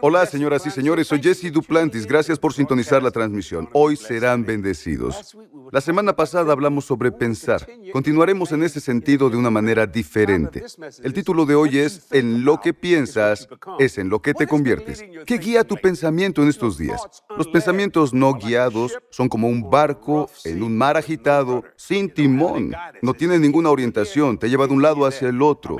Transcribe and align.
Hola, 0.00 0.26
señoras 0.26 0.66
y 0.66 0.70
señores, 0.70 1.06
soy 1.06 1.22
Jesse 1.22 1.52
Duplantis. 1.52 2.06
Gracias 2.06 2.38
por 2.38 2.52
sintonizar 2.52 3.02
la 3.02 3.10
transmisión. 3.10 3.68
Hoy 3.72 3.96
serán 3.96 4.44
bendecidos. 4.44 5.36
La 5.70 5.80
semana 5.80 6.16
pasada 6.16 6.52
hablamos 6.52 6.84
sobre 6.84 7.12
pensar. 7.12 7.66
Continuaremos 7.92 8.50
en 8.52 8.64
ese 8.64 8.80
sentido 8.80 9.30
de 9.30 9.36
una 9.36 9.50
manera 9.50 9.86
diferente. 9.86 10.64
El 11.02 11.12
título 11.12 11.46
de 11.46 11.54
hoy 11.54 11.78
es 11.78 12.06
En 12.10 12.44
lo 12.44 12.60
que 12.60 12.74
piensas 12.74 13.48
es 13.78 13.98
en 13.98 14.08
lo 14.08 14.20
que 14.20 14.34
te 14.34 14.46
conviertes. 14.46 15.04
¿Qué 15.24 15.38
guía 15.38 15.62
tu 15.62 15.76
pensamiento 15.76 16.42
en 16.42 16.48
estos 16.48 16.76
días? 16.76 17.00
Los 17.36 17.46
pensamientos 17.48 18.12
no 18.12 18.34
guiados 18.34 18.98
son 19.10 19.28
como 19.28 19.48
un 19.48 19.70
barco 19.70 20.28
en 20.44 20.62
un 20.62 20.76
mar 20.76 20.96
agitado, 20.96 21.62
sin 21.76 22.10
timón. 22.10 22.74
No 23.02 23.14
tienen 23.14 23.40
ninguna 23.40 23.70
orientación, 23.70 24.36
te 24.36 24.50
lleva 24.50 24.66
de 24.66 24.72
un 24.72 24.82
lado 24.82 25.06
hacia 25.06 25.28
el 25.28 25.42
otro. 25.42 25.76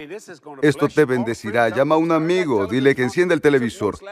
Esto 0.63 0.89
te 0.89 1.05
bendecirá. 1.05 1.71
Llama 1.71 1.97
a 1.97 1.99
un 1.99 2.13
amigo, 2.13 2.67
dile 2.67 2.95
que 2.95 3.03
encienda 3.03 3.35
el 3.35 3.41
televisor. 3.41 3.64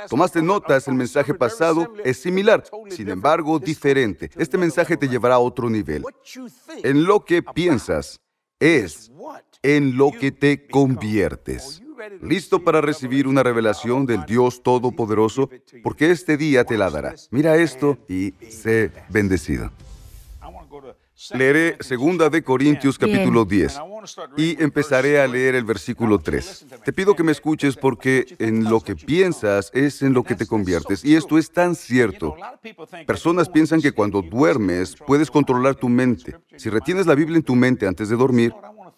Tomaste 0.09 0.43
notas, 0.43 0.89
el 0.89 0.95
mensaje 0.95 1.35
pasado 1.35 1.93
es 2.05 2.19
similar, 2.19 2.65
sin 2.91 3.09
embargo, 3.09 3.59
diferente. 3.59 4.31
Este 4.37 4.59
mensaje 4.59 4.97
te 4.97 5.09
llevará 5.09 5.37
a 5.37 5.41
otro 5.41 5.69
nivel. 5.69 6.05
En 6.83 7.05
lo 7.05 7.25
que 7.25 7.43
piensas 7.43 8.21
es 8.61 9.11
en 9.63 9.97
lo 9.97 10.11
que 10.11 10.33
te 10.33 10.67
conviertes. 10.67 11.83
¿Listo 12.21 12.65
para 12.65 12.81
recibir 12.81 13.29
una 13.29 13.43
revelación 13.43 14.07
del 14.07 14.25
Dios 14.27 14.63
Todopoderoso? 14.63 15.49
Porque 15.83 16.11
este 16.11 16.37
día 16.37 16.65
te 16.65 16.77
la 16.77 16.91
dará. 16.91 17.15
Mira 17.31 17.57
esto 17.57 17.99
y 18.09 18.35
sé 18.49 18.91
bendecido. 19.09 19.71
Leeré 21.35 21.77
segunda 21.81 22.31
de 22.31 22.43
Corintios 22.43 22.99
capítulo 22.99 23.45
10 23.45 23.79
y 24.37 24.63
empezaré 24.63 25.21
a 25.21 25.27
leer 25.27 25.55
el 25.55 25.65
versículo 25.65 26.19
3. 26.19 26.67
Te 26.85 26.93
pido 26.93 27.15
que 27.15 27.23
me 27.23 27.33
escuches 27.33 27.77
porque 27.77 28.35
en 28.39 28.65
lo 28.65 28.81
que 28.81 28.97
piensas 28.97 29.71
es 29.75 30.03
en 30.03 30.15
lo 30.15 30.25
que 30.25 30.35
te 30.35 30.47
conviertes. 30.47 31.05
Y 31.05 31.15
esto 31.15 31.39
es 31.39 31.51
tan 31.51 31.75
cierto. 31.75 32.35
Personas 33.07 33.49
piensan 33.49 33.81
que 33.81 33.93
cuando 33.93 34.23
duermes 34.23 34.97
puedes 35.07 35.31
controlar 35.31 35.75
tu 35.75 35.89
mente. 35.89 36.37
Si 36.57 36.71
retienes 36.71 37.07
la 37.07 37.15
Biblia 37.15 37.37
en 37.37 37.45
tu 37.45 37.55
mente 37.55 37.87
antes 37.87 38.09
de 38.09 38.17
dormir, 38.17 38.53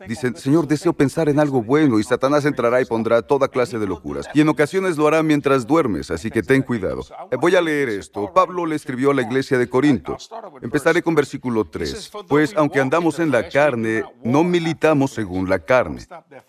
Dicen, 0.07 0.37
Señor, 0.37 0.67
deseo 0.67 0.93
pensar 0.93 1.29
en 1.29 1.39
algo 1.39 1.63
bueno 1.63 1.99
y 1.99 2.05
Satanás 2.05 2.45
entrará 2.45 2.81
y 2.81 2.85
pondrá 2.85 3.23
toda 3.23 3.49
clase 3.49 3.79
de 3.79 3.87
locuras. 3.87 4.29
Y 4.35 4.41
en 4.41 4.49
ocasiones 4.49 4.97
lo 4.97 5.07
hará 5.07 5.23
mientras 5.23 5.67
duermes, 5.67 6.11
así 6.11 6.31
que 6.31 6.43
ten 6.43 6.63
cuidado. 6.63 7.03
Eh, 7.31 7.37
voy 7.37 7.57
a 7.57 7.61
leer 7.61 7.89
esto. 7.89 8.33
Pablo 8.33 8.67
le 8.67 8.77
escribió 8.77 9.11
a 9.11 9.15
la 9.15 9.23
iglesia 9.23 9.59
de 9.59 9.69
Corinto. 9.69 10.17
Empezaré 10.63 11.03
con 11.03 11.15
versículo 11.15 11.65
3. 11.65 12.11
Pues 12.29 12.55
aunque 12.57 12.81
andamos 12.81 13.19
en 13.19 13.31
la 13.31 13.49
carne, 13.49 14.05
no 14.23 14.45
militamos 14.45 15.13
según 15.13 15.49
la 15.49 15.59
carne. 15.59 16.07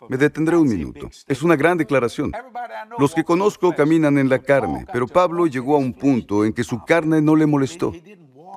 Me 0.10 0.18
detendré 0.18 0.58
un 0.58 0.68
minuto. 0.68 1.10
Es 1.28 1.42
una 1.44 1.56
gran 1.56 1.78
declaración. 1.78 2.32
Los 2.98 3.14
que 3.14 3.24
conozco 3.24 3.74
caminan 3.76 4.18
en 4.18 4.30
la 4.30 4.40
carne, 4.40 4.86
pero 4.92 5.08
Pablo 5.08 5.48
llegó 5.48 5.76
a 5.76 5.80
un 5.80 5.94
punto 5.94 6.46
en 6.46 6.54
que 6.54 6.64
su 6.64 6.84
carne 6.84 7.22
no 7.22 7.36
le 7.36 7.46
molestó. 7.46 7.94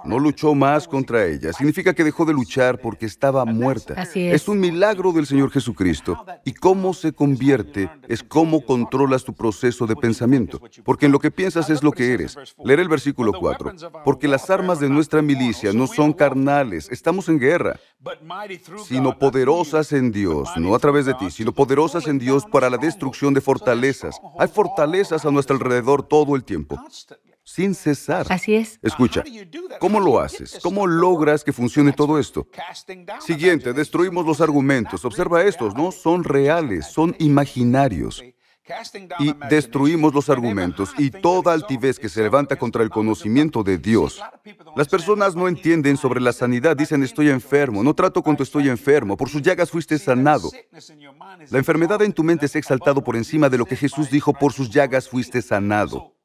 No 0.05 0.19
luchó 0.19 0.55
más 0.55 0.87
contra 0.89 1.25
ella. 1.27 1.53
Significa 1.53 1.95
que 1.95 2.05
dejó 2.05 2.25
de 2.25 2.33
luchar 2.33 2.81
porque 2.81 3.07
estaba 3.07 3.45
muerta. 3.45 4.03
es. 4.15 4.49
un 4.49 4.61
milagro 4.61 5.13
del 5.13 5.27
Señor 5.27 5.51
Jesucristo. 5.51 6.25
Y 6.45 6.53
cómo 6.53 6.95
se 6.95 7.13
convierte 7.13 7.91
es 8.09 8.23
cómo 8.23 8.65
controlas 8.65 9.25
tu 9.25 9.35
proceso 9.35 9.87
de 9.87 9.97
pensamiento. 9.97 10.61
Porque 10.85 11.07
en 11.07 11.13
lo 11.13 11.19
que 11.19 11.31
piensas 11.31 11.71
es 11.71 11.83
lo 11.83 11.93
que 11.93 12.13
eres. 12.13 12.37
Leer 12.65 12.81
el 12.81 12.89
versículo 12.89 13.33
4. 13.33 13.73
Porque 14.05 14.29
las 14.29 14.51
armas 14.51 14.81
de 14.81 14.89
nuestra 14.89 15.23
milicia 15.23 15.73
no 15.73 15.87
son 15.87 16.13
carnales. 16.13 16.89
Estamos 16.91 17.29
en 17.29 17.39
guerra. 17.39 17.79
Sino 18.87 19.19
poderosas 19.19 19.93
en 19.93 20.11
Dios. 20.13 20.49
No 20.57 20.75
a 20.75 20.79
través 20.79 21.07
de 21.07 21.15
ti, 21.15 21.31
sino 21.31 21.53
poderosas 21.53 22.07
en 22.07 22.19
Dios 22.19 22.45
para 22.47 22.71
la 22.71 22.79
destrucción 22.79 23.35
de 23.35 23.41
fortalezas. 23.41 24.21
Hay 24.39 24.49
fortalezas 24.49 25.25
a 25.25 25.31
nuestro 25.31 25.57
alrededor 25.57 26.03
todo 26.03 26.37
el 26.37 26.45
tiempo 26.45 26.79
sin 27.49 27.75
cesar. 27.75 28.27
Así 28.29 28.55
es. 28.55 28.79
Escucha, 28.83 29.25
¿cómo 29.81 30.01
lo 30.01 30.21
haces? 30.21 30.59
¿Cómo 30.63 30.87
logras 30.87 31.43
que 31.43 31.53
funcione 31.53 31.93
todo 31.93 32.19
esto? 32.19 32.47
Siguiente, 33.21 33.73
destruimos 33.73 34.27
los 34.27 34.43
argumentos. 34.43 35.03
Observa 35.07 35.43
estos, 35.43 35.75
no 35.75 35.91
son 35.91 36.25
reales, 36.25 36.87
son 36.87 37.17
imaginarios. 37.19 38.23
Y 39.19 39.33
destruimos 39.49 40.13
los 40.13 40.29
argumentos 40.29 40.93
y 40.99 41.11
toda 41.11 41.55
altivez 41.55 41.99
que 41.99 42.11
se 42.11 42.21
levanta 42.21 42.57
contra 42.57 42.83
el 42.83 42.91
conocimiento 42.91 43.63
de 43.63 43.79
Dios. 43.79 44.23
Las 44.77 44.89
personas 44.89 45.35
no 45.35 45.49
entienden 45.49 45.97
sobre 45.97 46.21
la 46.21 46.35
sanidad, 46.35 46.77
dicen 46.77 47.03
estoy 47.03 47.31
enfermo, 47.31 47.83
no 47.83 47.95
trato 47.95 48.23
con 48.23 48.37
tu 48.37 48.43
estoy 48.43 48.69
enfermo, 48.69 49.17
por 49.17 49.31
sus 49.31 49.41
llagas 49.41 49.71
fuiste 49.71 49.99
sanado. 49.99 50.51
La 51.49 51.57
enfermedad 51.57 52.03
en 52.03 52.13
tu 52.13 52.23
mente 52.23 52.45
es 52.45 52.57
exaltado 52.57 53.03
por 53.03 53.17
encima 53.17 53.49
de 53.49 53.57
lo 53.57 53.65
que 53.65 53.75
Jesús 53.75 54.11
dijo, 54.11 54.35
por 54.35 54.53
sus 54.53 54.69
llagas 54.69 55.09
fuiste 55.09 55.41
sanado. 55.41 56.18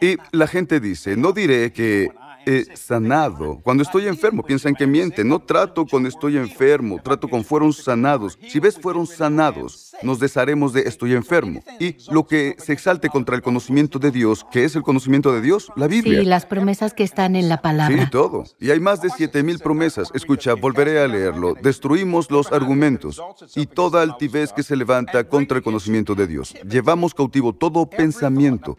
Y 0.00 0.16
la 0.32 0.46
gente 0.46 0.80
dice, 0.80 1.16
no 1.16 1.32
diré 1.32 1.72
que 1.72 2.10
he 2.46 2.76
sanado. 2.76 3.60
Cuando 3.62 3.82
estoy 3.82 4.06
enfermo, 4.06 4.42
piensan 4.42 4.74
que 4.74 4.86
miente. 4.86 5.24
No 5.24 5.40
trato 5.40 5.84
con 5.84 6.06
estoy 6.06 6.36
enfermo, 6.36 7.00
trato 7.02 7.28
con 7.28 7.44
fueron 7.44 7.72
sanados. 7.72 8.38
Si 8.48 8.60
ves 8.60 8.78
fueron 8.78 9.06
sanados, 9.06 9.94
nos 10.02 10.20
desharemos 10.20 10.72
de 10.72 10.82
estoy 10.82 11.14
enfermo. 11.14 11.60
Y 11.80 11.96
lo 12.10 12.26
que 12.26 12.54
se 12.58 12.72
exalte 12.72 13.08
contra 13.08 13.34
el 13.34 13.42
conocimiento 13.42 13.98
de 13.98 14.10
Dios, 14.10 14.46
¿qué 14.52 14.64
es 14.64 14.76
el 14.76 14.82
conocimiento 14.82 15.32
de 15.32 15.40
Dios? 15.40 15.70
La 15.76 15.88
Biblia. 15.88 16.20
Sí, 16.20 16.24
las 16.24 16.46
promesas 16.46 16.94
que 16.94 17.02
están 17.02 17.36
en 17.36 17.48
la 17.48 17.60
palabra. 17.60 18.04
Sí, 18.04 18.10
todo. 18.10 18.44
Y 18.60 18.70
hay 18.70 18.80
más 18.80 19.02
de 19.02 19.10
siete 19.10 19.42
mil 19.42 19.58
promesas. 19.58 20.10
Escucha, 20.14 20.54
volveré 20.54 21.00
a 21.00 21.08
leerlo. 21.08 21.54
Destruimos 21.60 22.30
los 22.30 22.52
argumentos 22.52 23.20
y 23.56 23.66
toda 23.66 24.02
altivez 24.02 24.52
que 24.52 24.62
se 24.62 24.76
levanta 24.76 25.28
contra 25.28 25.58
el 25.58 25.64
conocimiento 25.64 26.14
de 26.14 26.26
Dios. 26.26 26.54
Llevamos 26.68 27.12
cautivo 27.12 27.52
todo 27.52 27.90
pensamiento 27.90 28.76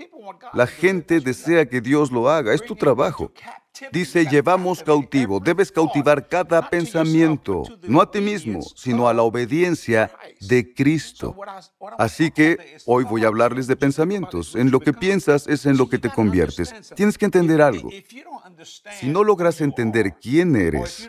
la 0.54 0.68
gente 0.68 1.20
desea 1.20 1.68
que 1.68 1.82
Dios 1.82 2.12
lo 2.12 2.30
haga, 2.30 2.54
es 2.54 2.64
tu 2.64 2.76
trabajo. 2.76 3.32
Dice, 3.92 4.26
llevamos 4.26 4.82
cautivo, 4.84 5.40
debes 5.40 5.72
cautivar 5.72 6.28
cada 6.28 6.70
pensamiento, 6.70 7.64
no 7.84 8.02
a 8.02 8.10
ti 8.10 8.20
mismo, 8.20 8.62
sino 8.76 9.08
a 9.08 9.14
la 9.14 9.22
obediencia 9.22 10.12
de 10.42 10.74
Cristo. 10.74 11.36
Así 11.98 12.32
que 12.32 12.78
hoy 12.86 13.04
voy 13.04 13.24
a 13.24 13.28
hablarles 13.28 13.68
de 13.68 13.76
pensamientos. 13.76 14.56
En 14.56 14.72
lo 14.72 14.80
que 14.80 14.94
piensas 14.94 15.48
es 15.48 15.66
en 15.66 15.78
lo 15.78 15.88
que 15.88 16.00
te 16.00 16.10
conviertes. 16.10 16.74
Tienes 16.96 17.18
que 17.18 17.26
entender 17.26 17.62
algo. 17.62 17.90
Si 18.66 19.08
no 19.08 19.24
logras 19.24 19.62
entender 19.62 20.16
quién 20.20 20.56
eres, 20.56 21.08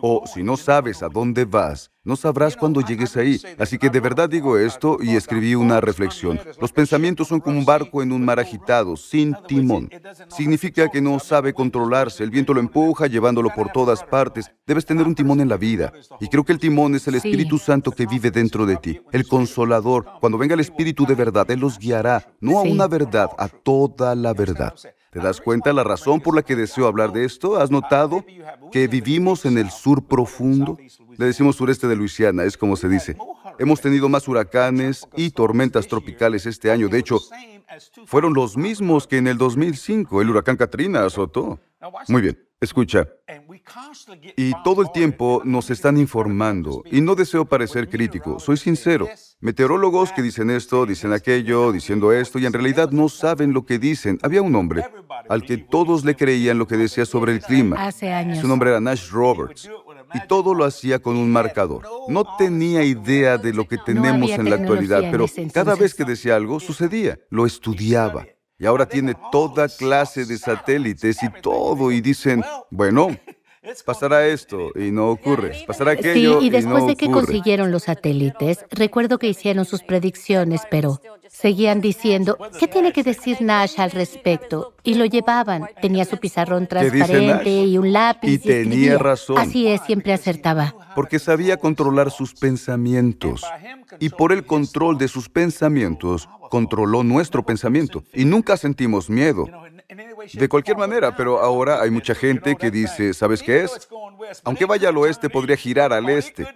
o 0.00 0.24
si 0.26 0.42
no 0.42 0.56
sabes 0.56 1.02
a 1.02 1.08
dónde 1.08 1.44
vas, 1.44 1.90
no 2.04 2.16
sabrás 2.16 2.56
cuándo 2.56 2.80
llegues 2.80 3.16
ahí. 3.16 3.40
Así 3.58 3.78
que 3.78 3.88
de 3.88 4.00
verdad 4.00 4.28
digo 4.28 4.58
esto 4.58 4.98
y 5.00 5.14
escribí 5.14 5.54
una 5.54 5.80
reflexión. 5.80 6.40
Los 6.60 6.72
pensamientos 6.72 7.28
son 7.28 7.40
como 7.40 7.58
un 7.58 7.64
barco 7.64 8.02
en 8.02 8.10
un 8.10 8.24
mar 8.24 8.40
agitado, 8.40 8.96
sin 8.96 9.36
timón. 9.46 9.88
Significa 10.28 10.88
que 10.88 11.00
no 11.00 11.20
sabe 11.20 11.52
controlarse. 11.52 12.24
El 12.24 12.30
viento 12.30 12.54
lo 12.54 12.60
empuja, 12.60 13.06
llevándolo 13.06 13.50
por 13.54 13.70
todas 13.70 14.02
partes. 14.02 14.50
Debes 14.66 14.84
tener 14.84 15.06
un 15.06 15.14
timón 15.14 15.40
en 15.40 15.48
la 15.48 15.56
vida. 15.56 15.92
Y 16.20 16.26
creo 16.26 16.44
que 16.44 16.52
el 16.52 16.58
timón 16.58 16.96
es 16.96 17.06
el 17.06 17.14
Espíritu 17.14 17.58
Santo 17.58 17.92
que 17.92 18.06
vive 18.06 18.32
dentro 18.32 18.66
de 18.66 18.76
ti. 18.76 19.00
El 19.12 19.28
consolador. 19.28 20.06
Cuando 20.20 20.38
venga 20.38 20.54
el 20.54 20.60
Espíritu 20.60 21.06
de 21.06 21.14
verdad, 21.14 21.48
Él 21.50 21.60
los 21.60 21.78
guiará, 21.78 22.34
no 22.40 22.58
a 22.58 22.62
una 22.62 22.88
verdad, 22.88 23.30
a 23.38 23.46
toda 23.46 24.16
la 24.16 24.32
verdad. 24.32 24.74
¿Te 25.12 25.20
das 25.20 25.42
cuenta 25.42 25.74
la 25.74 25.84
razón 25.84 26.22
por 26.22 26.34
la 26.34 26.42
que 26.42 26.56
deseo 26.56 26.86
hablar 26.86 27.12
de 27.12 27.26
esto? 27.26 27.60
¿Has 27.60 27.70
notado 27.70 28.24
que 28.72 28.88
vivimos 28.88 29.44
en 29.44 29.58
el 29.58 29.70
sur 29.70 30.06
profundo? 30.06 30.78
Le 31.18 31.26
decimos 31.26 31.56
sureste 31.56 31.86
de 31.86 31.96
Luisiana, 31.96 32.44
es 32.44 32.56
como 32.56 32.76
se 32.76 32.88
dice. 32.88 33.18
Hemos 33.58 33.82
tenido 33.82 34.08
más 34.08 34.26
huracanes 34.26 35.06
y 35.14 35.28
tormentas 35.28 35.86
tropicales 35.86 36.46
este 36.46 36.70
año. 36.70 36.88
De 36.88 36.98
hecho, 36.98 37.20
fueron 38.06 38.32
los 38.32 38.56
mismos 38.56 39.06
que 39.06 39.18
en 39.18 39.26
el 39.26 39.36
2005 39.36 40.22
el 40.22 40.30
huracán 40.30 40.56
Katrina 40.56 41.04
azotó. 41.04 41.60
Muy 42.08 42.22
bien. 42.22 42.51
Escucha, 42.62 43.08
y 44.36 44.52
todo 44.62 44.82
el 44.82 44.92
tiempo 44.92 45.42
nos 45.44 45.68
están 45.68 45.96
informando, 45.96 46.84
y 46.92 47.00
no 47.00 47.16
deseo 47.16 47.44
parecer 47.44 47.88
crítico, 47.88 48.38
soy 48.38 48.56
sincero. 48.56 49.08
Meteorólogos 49.40 50.12
que 50.12 50.22
dicen 50.22 50.48
esto, 50.48 50.86
dicen 50.86 51.12
aquello, 51.12 51.72
diciendo 51.72 52.12
esto, 52.12 52.38
y 52.38 52.46
en 52.46 52.52
realidad 52.52 52.92
no 52.92 53.08
saben 53.08 53.52
lo 53.52 53.66
que 53.66 53.80
dicen. 53.80 54.20
Había 54.22 54.42
un 54.42 54.54
hombre 54.54 54.84
al 55.28 55.42
que 55.42 55.56
todos 55.56 56.04
le 56.04 56.14
creían 56.14 56.56
lo 56.56 56.68
que 56.68 56.76
decía 56.76 57.04
sobre 57.04 57.32
el 57.32 57.40
clima. 57.40 57.84
Hace 57.84 58.12
años. 58.12 58.38
Su 58.38 58.46
nombre 58.46 58.70
era 58.70 58.80
Nash 58.80 59.10
Roberts. 59.10 59.68
Y 60.14 60.24
todo 60.28 60.54
lo 60.54 60.64
hacía 60.64 61.00
con 61.00 61.16
un 61.16 61.32
marcador. 61.32 61.82
No 62.06 62.36
tenía 62.36 62.84
idea 62.84 63.38
de 63.38 63.52
lo 63.52 63.66
que 63.66 63.78
tenemos 63.78 64.30
en 64.30 64.48
la 64.48 64.54
actualidad, 64.54 65.02
pero 65.10 65.26
cada 65.52 65.74
vez 65.74 65.94
que 65.94 66.04
decía 66.04 66.36
algo, 66.36 66.60
sucedía. 66.60 67.18
Lo 67.28 67.44
estudiaba 67.44 68.24
y 68.62 68.66
ahora 68.66 68.86
tiene 68.86 69.16
toda 69.32 69.66
clase 69.66 70.24
de 70.24 70.38
satélites 70.38 71.20
y 71.24 71.28
todo, 71.42 71.90
y 71.90 72.00
dicen, 72.00 72.44
bueno, 72.70 73.08
pasará 73.84 74.26
esto 74.26 74.70
y 74.74 74.90
no 74.90 75.10
ocurre, 75.10 75.64
pasará 75.66 75.92
Sí, 75.92 75.98
aquello 76.00 76.40
y 76.42 76.50
después 76.50 76.82
no 76.82 76.86
de 76.88 76.96
que 76.96 77.06
ocurre. 77.06 77.26
consiguieron 77.26 77.70
los 77.70 77.84
satélites, 77.84 78.64
recuerdo 78.70 79.18
que 79.18 79.28
hicieron 79.28 79.64
sus 79.64 79.82
predicciones, 79.82 80.62
pero 80.70 81.00
seguían 81.28 81.80
diciendo, 81.80 82.36
¿qué 82.58 82.68
tiene 82.68 82.92
que 82.92 83.02
decir 83.02 83.38
Nash 83.40 83.80
al 83.80 83.90
respecto? 83.92 84.74
Y 84.82 84.94
lo 84.94 85.04
llevaban. 85.06 85.68
Tenía 85.80 86.04
su 86.04 86.18
pizarrón 86.18 86.66
¿Qué 86.66 86.90
dice 86.90 86.96
transparente 86.98 87.50
y 87.64 87.78
un 87.78 87.92
lápiz. 87.92 88.28
Y 88.30 88.38
tenía 88.38 88.62
escribía. 88.62 88.98
razón. 88.98 89.38
Así 89.38 89.66
es, 89.68 89.80
siempre 89.82 90.12
acertaba. 90.12 90.74
porque 90.94 91.18
sabía 91.18 91.56
controlar 91.56 92.10
sus 92.10 92.34
pensamientos. 92.34 93.42
Y 94.00 94.10
por 94.10 94.32
el 94.32 94.44
control 94.44 94.98
de 94.98 95.08
sus 95.08 95.28
pensamientos, 95.28 96.28
controló 96.50 97.02
nuestro 97.02 97.44
pensamiento. 97.44 98.02
Y 98.12 98.24
nunca 98.24 98.56
sentimos 98.56 99.08
miedo. 99.08 99.46
De 100.32 100.48
cualquier 100.48 100.76
manera, 100.76 101.14
pero 101.16 101.40
ahora 101.40 101.80
hay 101.80 101.90
mucha 101.90 102.14
gente 102.14 102.56
que 102.56 102.70
dice, 102.70 103.14
¿sabes 103.14 103.42
qué 103.42 103.62
es? 103.62 103.88
Aunque 104.44 104.64
vaya 104.64 104.88
al 104.88 104.96
oeste, 104.96 105.28
podría 105.28 105.56
girar 105.56 105.92
al 105.92 106.08
este. 106.08 106.46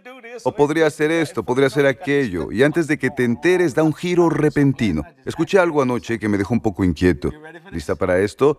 O 0.44 0.52
podría 0.52 0.86
hacer 0.86 1.10
esto, 1.10 1.42
podría 1.42 1.66
hacer 1.68 1.86
aquello. 1.86 2.52
Y 2.52 2.62
antes 2.62 2.86
de 2.86 2.98
que 2.98 3.10
te 3.10 3.24
enteres, 3.24 3.74
da 3.74 3.82
un 3.82 3.94
giro 3.94 4.28
repentino. 4.28 5.02
Escuché 5.24 5.58
algo 5.58 5.82
anoche 5.82 6.18
que 6.18 6.28
me 6.28 6.38
dejó 6.38 6.54
un 6.54 6.60
poco 6.60 6.84
inquieto. 6.84 7.30
¿Lista 7.70 7.94
para 7.94 8.18
esto? 8.18 8.58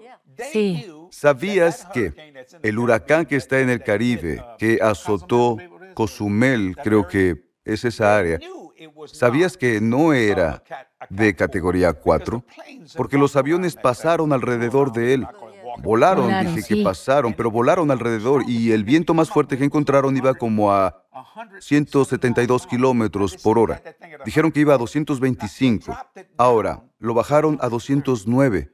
Sí. 0.51 0.91
¿Sabías 1.09 1.87
que 1.93 2.13
el 2.61 2.77
huracán 2.77 3.25
que 3.25 3.37
está 3.37 3.59
en 3.59 3.69
el 3.69 3.83
Caribe, 3.83 4.43
que 4.57 4.79
azotó 4.81 5.57
Cozumel, 5.93 6.75
creo 6.83 7.07
que 7.07 7.47
es 7.65 7.85
esa 7.85 8.17
área, 8.17 8.39
¿sabías 9.05 9.57
que 9.57 9.81
no 9.81 10.13
era 10.13 10.63
de 11.09 11.35
categoría 11.35 11.93
4? 11.93 12.43
Porque 12.95 13.17
los 13.17 13.35
aviones 13.35 13.75
pasaron 13.75 14.33
alrededor 14.33 14.91
de 14.91 15.13
él. 15.13 15.27
Volaron, 15.83 16.25
Volaron, 16.25 16.47
dije 16.47 16.61
sí. 16.63 16.75
que 16.75 16.83
pasaron, 16.83 17.33
pero 17.33 17.51
volaron 17.51 17.91
alrededor 17.91 18.43
y 18.47 18.71
el 18.71 18.83
viento 18.83 19.13
más 19.13 19.29
fuerte 19.29 19.57
que 19.57 19.63
encontraron 19.63 20.17
iba 20.17 20.33
como 20.33 20.71
a 20.73 21.03
172 21.59 22.67
kilómetros 22.67 23.37
por 23.37 23.59
hora. 23.59 23.81
Dijeron 24.25 24.51
que 24.51 24.61
iba 24.61 24.73
a 24.73 24.77
225. 24.77 25.95
Ahora, 26.37 26.83
lo 26.99 27.13
bajaron 27.13 27.57
a 27.61 27.69
209, 27.69 28.71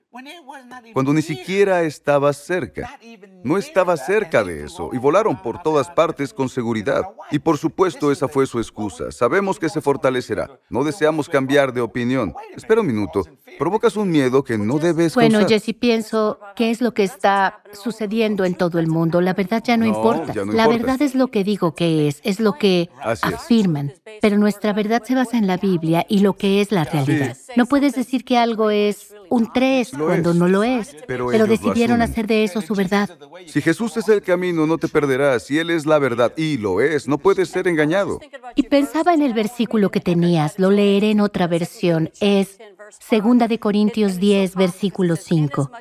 cuando 0.94 1.13
ni 1.13 1.21
siquiera 1.21 1.81
estaba 1.83 2.31
cerca. 2.33 3.00
No 3.44 3.57
estaba 3.57 3.98
cerca 3.98 4.44
de 4.44 4.65
eso 4.65 4.89
y 4.94 4.98
volaron 4.98 5.42
por 5.42 5.62
todas 5.63 5.89
partes 5.89 6.33
con 6.33 6.50
seguridad. 6.50 7.04
Y 7.31 7.39
por 7.39 7.57
supuesto 7.57 8.12
esa 8.12 8.27
fue 8.27 8.45
su 8.45 8.60
excusa. 8.60 9.12
Sabemos 9.12 9.60
que 9.60 9.69
se 9.69 9.81
fortalecerá. 9.81 10.60
No 10.69 10.83
deseamos 10.83 11.30
cambiar 11.30 11.74
de 11.74 11.81
opinión. 11.81 12.33
Espera 12.56 12.81
un 12.81 12.88
minuto. 12.88 13.24
Provocas 13.57 13.95
un 13.98 14.10
miedo 14.10 14.44
que 14.44 14.57
no 14.57 14.80
debes 14.80 15.13
Bueno, 15.15 15.39
causar. 15.39 15.60
Jesse, 15.60 15.75
pienso, 15.77 16.39
¿qué 16.56 16.71
es 16.71 16.81
lo 16.81 16.94
que 16.94 17.04
está 17.04 17.62
sucediendo 17.71 18.45
en 18.45 18.56
todo 18.56 18.80
el 18.80 18.88
mundo? 18.88 19.21
La 19.21 19.33
verdad 19.33 19.62
ya 19.63 19.77
no, 19.77 19.86
No, 19.86 19.95
importa. 19.95 20.33
ya 20.33 20.45
no 20.45 20.54
la 20.54 20.63
importa. 20.63 20.77
verdad 20.86 21.01
es 21.01 21.15
lo 21.15 21.27
que 21.27 21.44
digo 21.44 21.74
que 21.75 22.07
es, 22.07 22.19
es 22.24 22.39
lo 22.39 22.54
que 22.54 22.89
Así 23.01 23.27
es. 23.27 23.33
afirman. 23.36 23.94
Pero 24.21 24.38
nuestra 24.38 24.74
verdad 24.74 25.04
se 25.04 25.15
basa 25.15 25.38
en 25.38 25.45
la 25.48 25.57
Biblia 25.57 26.06
y 26.10 26.19
lo 26.19 26.33
que 26.33 26.62
es 26.62 26.71
la 26.71 26.83
realidad. 26.83 27.38
No 27.56 27.65
puedes 27.68 27.94
decir 27.94 28.24
que 28.25 28.38
algo 28.38 28.69
es 28.71 29.13
un 29.33 29.51
3 29.51 29.94
Lo 29.94 30.06
cuando 30.06 30.30
es. 30.30 30.35
no 30.35 30.47
lo 30.47 30.63
es. 30.63 30.95
Pero 31.07 31.27
Pero, 31.27 31.47
decidieron 31.47 32.03
hacer 32.03 32.27
de 32.27 32.44
eso 32.44 32.62
su 32.62 32.75
verdad. 32.75 33.09
Si 33.47 33.62
Jesús 33.62 33.97
es 33.97 34.07
el 34.07 34.21
camino, 34.21 34.68
no 34.68 34.77
te 34.77 34.88
perderás. 34.88 35.44
Si 35.44 35.57
Él 35.57 35.71
es 35.71 35.88
la 35.88 35.97
verdad, 35.97 36.33
y 36.38 36.57
lo 36.57 36.81
es, 36.81 37.07
no 37.07 37.18
puedes 37.18 37.50
ser 37.50 37.68
engañado. 37.68 38.19
Y 38.56 38.63
pensaba 38.63 39.13
en 39.13 39.24
el 39.24 39.33
versículo 39.33 39.89
que 39.89 40.00
tenías, 40.00 40.59
lo 40.59 40.69
leeré 40.69 41.12
en 41.12 41.19
otra 41.19 41.47
versión. 41.47 42.12
Es 42.21 42.59
Segunda 43.00 43.47
de 43.47 43.59
Corintios 43.59 44.19
10, 44.19 44.56
versículo 44.56 45.15
5. 45.15 45.71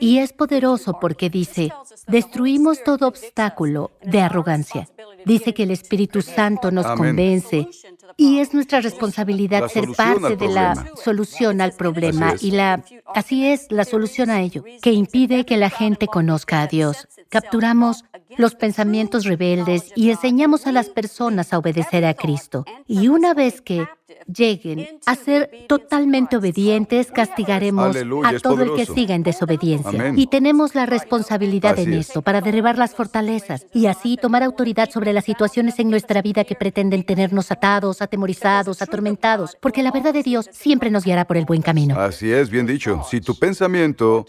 Y 0.00 0.18
es 0.18 0.32
poderoso 0.32 0.98
porque 0.98 1.28
dice, 1.28 1.72
destruimos 2.06 2.82
todo 2.82 3.06
obstáculo 3.06 3.90
de 4.02 4.22
arrogancia. 4.22 4.88
Dice 5.26 5.52
que 5.52 5.64
el 5.64 5.72
Espíritu 5.72 6.22
Santo 6.22 6.70
nos 6.70 6.86
Amén. 6.86 6.98
convence 7.08 7.68
y 8.16 8.38
es 8.38 8.54
nuestra 8.54 8.80
responsabilidad 8.80 9.68
ser 9.68 9.88
parte 9.96 10.36
de 10.36 10.48
la 10.48 10.86
solución 11.02 11.60
al 11.60 11.72
problema 11.72 12.32
es. 12.32 12.42
y 12.42 12.50
la 12.50 12.84
así 13.14 13.46
es 13.46 13.66
la 13.70 13.84
solución 13.84 14.30
a 14.30 14.40
ello, 14.40 14.64
que 14.82 14.92
impide 14.92 15.44
que 15.44 15.56
la 15.56 15.70
gente 15.70 16.06
conozca 16.06 16.62
a 16.62 16.66
Dios. 16.66 17.08
Capturamos 17.28 18.04
los 18.36 18.54
pensamientos 18.54 19.24
rebeldes 19.24 19.92
y 19.94 20.10
enseñamos 20.10 20.66
a 20.66 20.72
las 20.72 20.88
personas 20.88 21.52
a 21.52 21.58
obedecer 21.58 22.04
a 22.04 22.14
Cristo. 22.14 22.64
Y 22.86 23.08
una 23.08 23.34
vez 23.34 23.60
que 23.60 23.86
lleguen 24.32 25.00
a 25.06 25.14
ser 25.14 25.50
totalmente 25.68 26.36
obedientes, 26.36 27.10
castigaremos 27.10 27.96
Aleluya, 27.96 28.28
a 28.28 28.32
es 28.32 28.42
todo 28.42 28.62
el 28.62 28.74
que 28.74 28.86
siga 28.86 29.14
en 29.14 29.22
desobediencia. 29.22 29.90
Amén. 29.90 30.18
Y 30.18 30.26
tenemos 30.26 30.74
la 30.74 30.86
responsabilidad 30.86 31.72
Así 31.72 31.82
en 31.82 31.94
es. 31.94 32.08
esto 32.08 32.22
para 32.22 32.40
derribar 32.40 32.78
las 32.78 32.94
fortalezas 32.94 33.66
y 33.72 33.86
así 33.86 34.16
tomar 34.16 34.42
autoridad 34.42 34.90
sobre 34.90 35.12
las 35.12 35.24
situaciones 35.24 35.78
en 35.78 35.90
nuestra 35.90 36.22
vida 36.22 36.44
que 36.44 36.54
pretenden 36.54 37.04
tenernos 37.04 37.50
atados, 37.50 38.02
atemorizados, 38.04 38.82
atormentados, 38.82 39.56
porque 39.60 39.82
la 39.82 39.90
verdad 39.90 40.12
de 40.12 40.22
Dios 40.22 40.48
siempre 40.52 40.90
nos 40.90 41.04
guiará 41.04 41.24
por 41.24 41.36
el 41.36 41.44
buen 41.44 41.62
camino. 41.62 41.98
Así 41.98 42.32
es, 42.32 42.50
bien 42.50 42.66
dicho. 42.66 43.02
Si 43.10 43.20
tu 43.20 43.38
pensamiento 43.38 44.24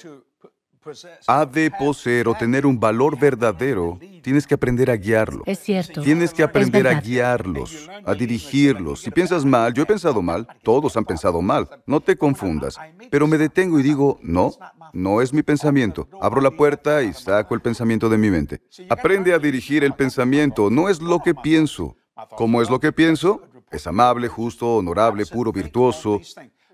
ha 1.27 1.45
de 1.45 1.72
poseer 1.72 2.27
o 2.27 2.36
tener 2.36 2.66
un 2.66 2.80
valor 2.80 3.18
verdadero, 3.18 4.00
tienes 4.22 4.45
que 4.45 4.54
aprender 4.54 4.92
a 4.92 4.95
guiarlo. 4.95 5.44
Es 5.45 5.60
cierto. 5.60 6.01
Tienes 6.01 6.33
que 6.33 6.44
aprender 6.44 6.88
a 6.88 7.00
guiarlos, 7.00 7.89
a 8.06 8.13
dirigirlos. 8.13 9.01
Si 9.01 9.12
piensas 9.12 9.45
mal, 9.45 9.74
yo 9.74 9.83
he 9.83 9.86
pensado 9.86 10.21
mal, 10.21 10.48
todos 10.63 10.95
han 10.95 11.06
pensado 11.06 11.42
mal. 11.42 11.68
No 11.88 12.01
te 12.01 12.16
confundas. 12.16 12.78
Pero 13.10 13.28
me 13.28 13.38
detengo 13.38 13.80
y 13.80 13.83
digo, 13.83 14.19
no, 14.21 14.54
no 14.94 15.21
es 15.21 15.33
mi 15.33 15.44
pensamiento. 15.44 16.07
Abro 16.21 16.42
la 16.42 16.51
puerta 16.51 17.01
y 17.01 17.13
saco 17.13 17.56
el 17.56 17.62
pensamiento 17.62 18.10
de 18.10 18.18
mi 18.18 18.30
mente. 18.30 18.62
Aprende 18.89 19.33
a 19.33 19.39
dirigir 19.39 19.83
el 19.83 19.94
pensamiento, 19.94 20.69
no 20.69 20.89
es 20.89 21.01
lo 21.01 21.19
que 21.19 21.33
pienso. 21.33 21.95
¿Cómo 22.38 22.62
es 22.62 22.69
lo 22.69 22.80
que 22.80 22.92
pienso? 22.94 23.42
Es 23.75 23.88
amable, 23.88 24.27
justo, 24.27 24.77
honorable, 24.77 25.25
puro, 25.25 25.51
virtuoso. 25.51 26.22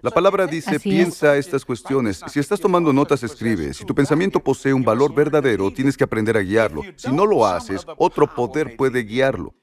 La 0.01 0.11
palabra 0.11 0.47
dice, 0.47 0.75
Así 0.75 0.89
es. 0.89 0.95
piensa 0.95 1.35
estas 1.35 1.65
cuestiones. 1.65 2.21
Si 2.27 2.39
estás 2.39 2.59
tomando 2.59 2.93
notas, 2.93 3.23
escribe. 3.23 3.73
Si 3.73 3.85
tu 3.85 3.93
pensamiento 3.93 4.39
posee 4.39 4.73
un 4.73 4.83
valor 4.83 5.13
verdadero, 5.13 5.71
tienes 5.71 5.97
que 5.97 6.03
aprender 6.03 6.37
a 6.37 6.41
guiarlo. 6.41 6.81
Si 6.95 7.11
no 7.11 7.25
lo 7.25 7.45
haces, 7.45 7.85
otro 7.97 8.27
poder 8.33 8.75
puede 8.75 9.03
guiarlo. 9.03 9.53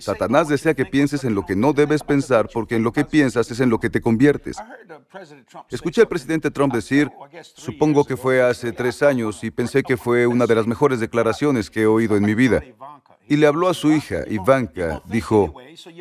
Satanás 0.00 0.48
desea 0.48 0.74
que 0.74 0.84
pienses 0.86 1.24
en 1.24 1.34
lo 1.34 1.46
que 1.46 1.54
no 1.54 1.72
debes 1.72 2.02
pensar 2.02 2.48
porque 2.52 2.76
en 2.76 2.82
lo 2.82 2.92
que 2.92 3.04
piensas 3.04 3.50
es 3.50 3.60
en 3.60 3.70
lo 3.70 3.78
que 3.78 3.90
te 3.90 4.00
conviertes. 4.00 4.56
Escuché 5.70 6.00
al 6.00 6.08
presidente 6.08 6.50
Trump 6.50 6.74
decir, 6.74 7.10
supongo 7.42 8.04
que 8.04 8.16
fue 8.16 8.42
hace 8.42 8.72
tres 8.72 9.02
años 9.02 9.44
y 9.44 9.50
pensé 9.50 9.82
que 9.82 9.96
fue 9.96 10.26
una 10.26 10.46
de 10.46 10.54
las 10.54 10.66
mejores 10.66 11.00
declaraciones 11.00 11.70
que 11.70 11.82
he 11.82 11.86
oído 11.86 12.16
en 12.16 12.24
mi 12.24 12.34
vida. 12.34 12.62
Y 13.28 13.36
le 13.36 13.46
habló 13.46 13.68
a 13.68 13.74
su 13.74 13.92
hija, 13.92 14.20
Ivanka, 14.28 15.02
dijo, 15.06 15.54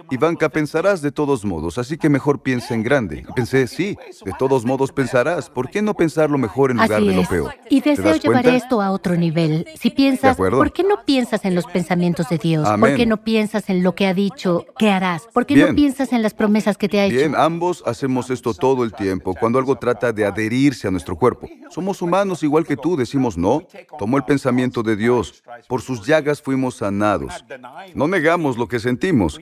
Ivanka, 0.10 0.50
pensarás 0.50 1.02
de 1.02 1.12
todos 1.12 1.44
modos, 1.44 1.78
así 1.78 1.98
que 1.98 2.10
mejor 2.10 2.42
piensa 2.42 2.74
en 2.74 2.84
grande. 2.84 3.26
Y 3.28 3.34
pensé, 3.34 3.68
sí, 3.68 3.98
de 4.24 4.34
todos 4.40 4.66
modos 4.66 4.92
pensarás, 4.94 5.50
¿por 5.50 5.70
qué 5.70 5.82
no 5.82 5.94
pensar 5.94 6.30
lo 6.30 6.38
mejor 6.38 6.72
en 6.72 6.78
lugar 6.78 6.94
Así 7.00 7.08
de 7.08 7.16
lo 7.16 7.22
es. 7.22 7.28
peor? 7.28 7.56
Y 7.70 7.82
¿Te 7.82 7.92
deseo 7.92 8.16
llevar 8.16 8.48
esto 8.48 8.82
a 8.82 8.92
otro 8.92 9.16
nivel. 9.16 9.68
Si 9.78 9.90
piensas. 9.90 10.38
¿por 10.38 10.72
qué 10.72 10.84
no 10.84 11.04
piensas 11.06 11.44
en 11.44 11.54
los 11.54 11.66
pensamientos 11.66 12.30
de 12.30 12.38
Dios? 12.38 12.66
Amén. 12.66 12.92
¿Por 12.92 12.98
qué 12.98 13.06
no 13.06 13.18
piensas 13.18 13.70
en 13.70 13.84
lo 13.84 13.94
que 13.94 14.08
ha 14.08 14.14
dicho 14.14 14.66
que 14.78 14.90
harás? 14.90 15.28
¿Por 15.34 15.46
qué 15.46 15.56
Bien. 15.56 15.70
no 15.70 15.76
piensas 15.76 16.14
en 16.14 16.22
las 16.24 16.34
promesas 16.34 16.78
que 16.78 16.88
te 16.88 17.00
ha 17.00 17.06
hecho? 17.06 17.16
Bien, 17.16 17.36
ambos 17.36 17.84
hacemos 17.86 18.30
esto 18.30 18.54
todo 18.54 18.84
el 18.84 18.94
tiempo, 18.94 19.36
cuando 19.38 19.60
algo 19.60 19.76
trata 19.76 20.14
de 20.14 20.26
adherirse 20.26 20.88
a 20.88 20.92
nuestro 20.92 21.16
cuerpo. 21.18 21.48
Somos 21.70 22.02
humanos 22.02 22.42
igual 22.44 22.66
que 22.66 22.78
tú, 22.78 22.96
decimos 22.96 23.38
no. 23.38 23.64
Tomó 24.00 24.18
el 24.18 24.24
pensamiento 24.24 24.82
de 24.82 24.96
Dios. 24.96 25.44
Por 25.68 25.82
sus 25.82 26.06
llagas 26.06 26.42
fuimos 26.42 26.76
sanados. 26.76 27.17
No 27.96 28.08
negamos 28.08 28.58
lo 28.58 28.68
que 28.68 28.80
sentimos, 28.80 29.40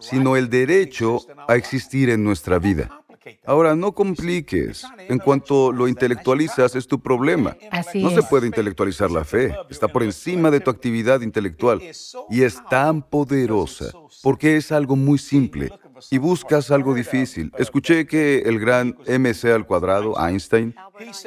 sino 0.00 0.36
el 0.36 0.48
derecho 0.48 1.20
a 1.48 1.56
existir 1.56 2.10
en 2.10 2.24
nuestra 2.24 2.58
vida. 2.58 3.02
Ahora, 3.44 3.74
no 3.74 3.92
compliques. 3.92 4.84
En 5.08 5.18
cuanto 5.18 5.72
lo 5.72 5.88
intelectualizas, 5.88 6.76
es 6.76 6.86
tu 6.86 7.00
problema. 7.00 7.56
Así 7.70 8.02
No 8.02 8.10
es. 8.10 8.14
se 8.14 8.22
puede 8.22 8.46
intelectualizar 8.46 9.10
la 9.10 9.24
fe. 9.24 9.52
Está 9.68 9.88
por 9.88 10.02
encima 10.04 10.50
de 10.50 10.60
tu 10.60 10.70
actividad 10.70 11.20
intelectual. 11.22 11.82
Y 12.30 12.42
es 12.42 12.60
tan 12.70 13.02
poderosa 13.02 13.86
porque 14.22 14.56
es 14.56 14.70
algo 14.70 14.94
muy 14.96 15.18
simple. 15.18 15.70
Y 16.10 16.18
buscas 16.18 16.70
algo 16.70 16.94
difícil. 16.94 17.52
Escuché 17.58 18.06
que 18.06 18.40
el 18.40 18.58
gran 18.58 18.96
MC 19.06 19.46
al 19.46 19.66
cuadrado, 19.66 20.14
Einstein, 20.18 20.74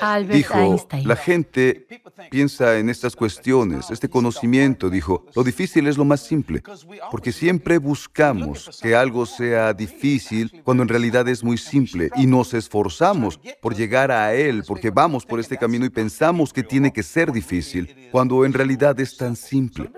Albert 0.01 0.33
dijo, 0.33 0.57
Einstein. 0.57 1.07
la 1.07 1.15
gente 1.15 1.85
piensa 2.31 2.77
en 2.77 2.89
estas 2.89 3.15
cuestiones, 3.15 3.91
este 3.91 4.09
conocimiento, 4.09 4.89
dijo, 4.89 5.25
lo 5.35 5.43
difícil 5.43 5.87
es 5.87 5.97
lo 5.97 6.05
más 6.05 6.21
simple, 6.21 6.63
porque 7.11 7.31
siempre 7.31 7.77
buscamos 7.77 8.79
que 8.81 8.95
algo 8.95 9.25
sea 9.25 9.73
difícil 9.73 10.61
cuando 10.63 10.83
en 10.83 10.89
realidad 10.89 11.27
es 11.27 11.43
muy 11.43 11.57
simple 11.57 12.09
y 12.15 12.25
nos 12.25 12.53
esforzamos 12.53 13.39
por 13.61 13.75
llegar 13.75 14.11
a 14.11 14.33
él 14.33 14.63
porque 14.67 14.89
vamos 14.89 15.25
por 15.25 15.39
este 15.39 15.57
camino 15.57 15.85
y 15.85 15.89
pensamos 15.89 16.53
que 16.53 16.63
tiene 16.63 16.91
que 16.91 17.03
ser 17.03 17.31
difícil 17.31 18.09
cuando 18.11 18.45
en 18.45 18.53
realidad 18.53 18.99
es 18.99 19.17
tan 19.17 19.35
simple. 19.35 19.91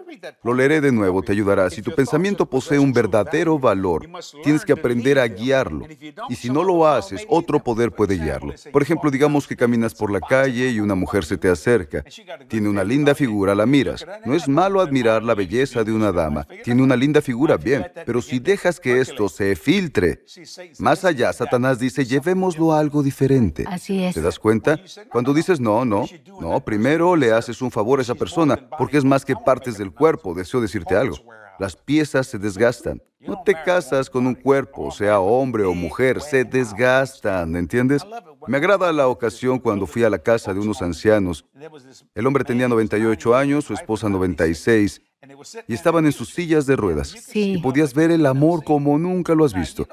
Lo 0.43 0.53
leeré 0.53 0.81
de 0.81 0.91
nuevo, 0.91 1.21
te 1.21 1.31
ayudará. 1.31 1.69
Si 1.69 1.81
tu 1.81 1.91
pensamiento 1.91 2.45
posee 2.45 2.79
un 2.79 2.93
verdadero 2.93 3.59
valor, 3.59 4.07
tienes 4.43 4.65
que 4.65 4.73
aprender 4.73 5.19
a 5.19 5.27
guiarlo. 5.27 5.87
Y 6.29 6.35
si 6.35 6.49
no 6.49 6.63
lo 6.63 6.87
haces, 6.87 7.25
otro 7.29 7.63
poder 7.63 7.91
puede 7.91 8.17
guiarlo. 8.17 8.53
Por 8.71 8.81
ejemplo, 8.81 9.09
digamos 9.09 9.47
que 9.47 9.55
caminas 9.55 9.93
por 9.93 10.11
la 10.11 10.19
calle 10.19 10.69
y 10.69 10.79
una 10.79 10.95
mujer 10.95 11.25
se 11.25 11.37
te 11.37 11.49
acerca. 11.49 12.03
Tiene 12.47 12.69
una 12.69 12.83
linda 12.83 13.15
figura, 13.15 13.55
la 13.55 13.65
miras. 13.65 14.05
No 14.25 14.33
es 14.33 14.47
malo 14.47 14.81
admirar 14.81 15.23
la 15.23 15.35
belleza 15.35 15.83
de 15.83 15.93
una 15.93 16.11
dama. 16.11 16.47
Tiene 16.63 16.83
una 16.83 16.95
linda 16.95 17.21
figura, 17.21 17.57
bien. 17.57 17.87
Pero 18.05 18.21
si 18.21 18.39
dejas 18.39 18.79
que 18.79 18.99
esto 18.99 19.29
se 19.29 19.55
filtre, 19.55 20.23
más 20.79 21.05
allá, 21.05 21.31
Satanás 21.33 21.79
dice, 21.79 22.05
llevémoslo 22.05 22.73
a 22.73 22.79
algo 22.79 23.03
diferente. 23.03 23.63
Así 23.67 24.03
es. 24.03 24.13
¿Te 24.13 24.21
das 24.21 24.39
cuenta? 24.39 24.79
Cuando 25.09 25.33
dices 25.33 25.59
no, 25.59 25.85
no, 25.85 26.05
no, 26.39 26.59
primero 26.63 27.15
le 27.15 27.31
haces 27.31 27.61
un 27.61 27.71
favor 27.71 27.99
a 27.99 28.01
esa 28.01 28.15
persona, 28.15 28.57
porque 28.77 28.97
es 28.97 29.05
más 29.05 29.25
que 29.25 29.35
partes 29.35 29.77
del 29.77 29.91
cuerpo, 29.91 30.00
deseo 30.35 30.61
decirte 30.61 30.95
algo. 30.95 31.17
Las 31.59 31.75
piezas 31.75 32.27
se 32.27 32.39
desgastan. 32.39 33.01
No 33.19 33.43
te 33.43 33.53
casas 33.53 34.09
con 34.09 34.25
un 34.25 34.33
cuerpo, 34.33 34.89
sea 34.89 35.19
hombre 35.19 35.63
o 35.63 35.75
mujer, 35.75 36.21
se 36.21 36.43
desgastan, 36.43 37.55
¿entiendes? 37.55 38.01
Me 38.47 38.57
agrada 38.57 38.91
la 38.91 39.07
ocasión 39.07 39.59
cuando 39.59 39.85
fui 39.85 40.03
a 40.03 40.09
la 40.09 40.17
casa 40.17 40.55
de 40.55 40.59
unos 40.59 40.81
ancianos. 40.81 41.45
El 42.15 42.25
hombre 42.25 42.43
tenía 42.43 42.67
98 42.67 43.35
años, 43.35 43.65
su 43.65 43.75
esposa 43.75 44.09
96, 44.09 45.01
y 45.67 45.73
estaban 45.73 46.05
en 46.05 46.11
sus 46.11 46.29
sillas 46.29 46.65
de 46.65 46.75
ruedas. 46.75 47.09
Sí. 47.09 47.53
Y 47.53 47.57
podías 47.59 47.93
ver 47.93 48.11
el 48.11 48.25
amor 48.25 48.63
como 48.63 48.97
nunca 48.97 49.35
lo 49.35 49.45
has 49.45 49.53
visto. 49.53 49.87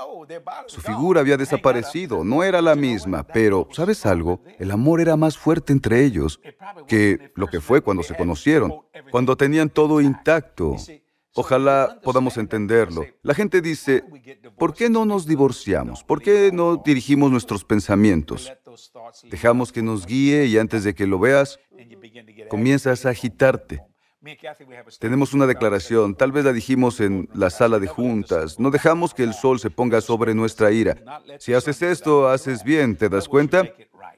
Su 0.66 0.80
figura 0.80 1.20
había 1.20 1.36
desaparecido, 1.36 2.24
no 2.24 2.42
era 2.42 2.62
la 2.62 2.74
misma, 2.74 3.22
pero 3.24 3.68
¿sabes 3.72 4.06
algo? 4.06 4.40
El 4.58 4.70
amor 4.70 5.00
era 5.00 5.16
más 5.16 5.36
fuerte 5.36 5.72
entre 5.72 6.04
ellos 6.04 6.40
que 6.86 7.32
lo 7.34 7.46
que 7.46 7.60
fue 7.60 7.82
cuando 7.82 8.02
se 8.02 8.16
conocieron, 8.16 8.74
cuando 9.10 9.36
tenían 9.36 9.70
todo 9.70 10.00
intacto. 10.00 10.76
Ojalá 11.34 12.00
podamos 12.02 12.36
entenderlo. 12.36 13.04
La 13.22 13.34
gente 13.34 13.60
dice, 13.60 14.02
¿por 14.58 14.74
qué 14.74 14.90
no 14.90 15.04
nos 15.04 15.26
divorciamos? 15.26 16.02
¿Por 16.02 16.20
qué 16.20 16.50
no 16.52 16.78
dirigimos 16.78 17.30
nuestros 17.30 17.64
pensamientos? 17.64 18.52
Dejamos 19.30 19.72
que 19.72 19.82
nos 19.82 20.06
guíe 20.06 20.46
y 20.46 20.58
antes 20.58 20.84
de 20.84 20.94
que 20.94 21.06
lo 21.06 21.18
veas, 21.18 21.60
comienzas 22.48 23.06
a 23.06 23.10
agitarte. 23.10 23.82
Tenemos 24.98 25.32
una 25.32 25.46
declaración, 25.46 26.14
tal 26.14 26.32
vez 26.32 26.44
la 26.44 26.52
dijimos 26.52 27.00
en 27.00 27.28
la 27.34 27.50
sala 27.50 27.78
de 27.78 27.86
juntas, 27.86 28.58
no 28.58 28.70
dejamos 28.70 29.14
que 29.14 29.22
el 29.22 29.34
sol 29.34 29.60
se 29.60 29.70
ponga 29.70 30.00
sobre 30.00 30.34
nuestra 30.34 30.70
ira. 30.70 30.96
Si 31.38 31.54
haces 31.54 31.82
esto, 31.82 32.28
haces 32.28 32.62
bien, 32.62 32.96
¿te 32.96 33.08
das 33.08 33.28
cuenta? 33.28 33.64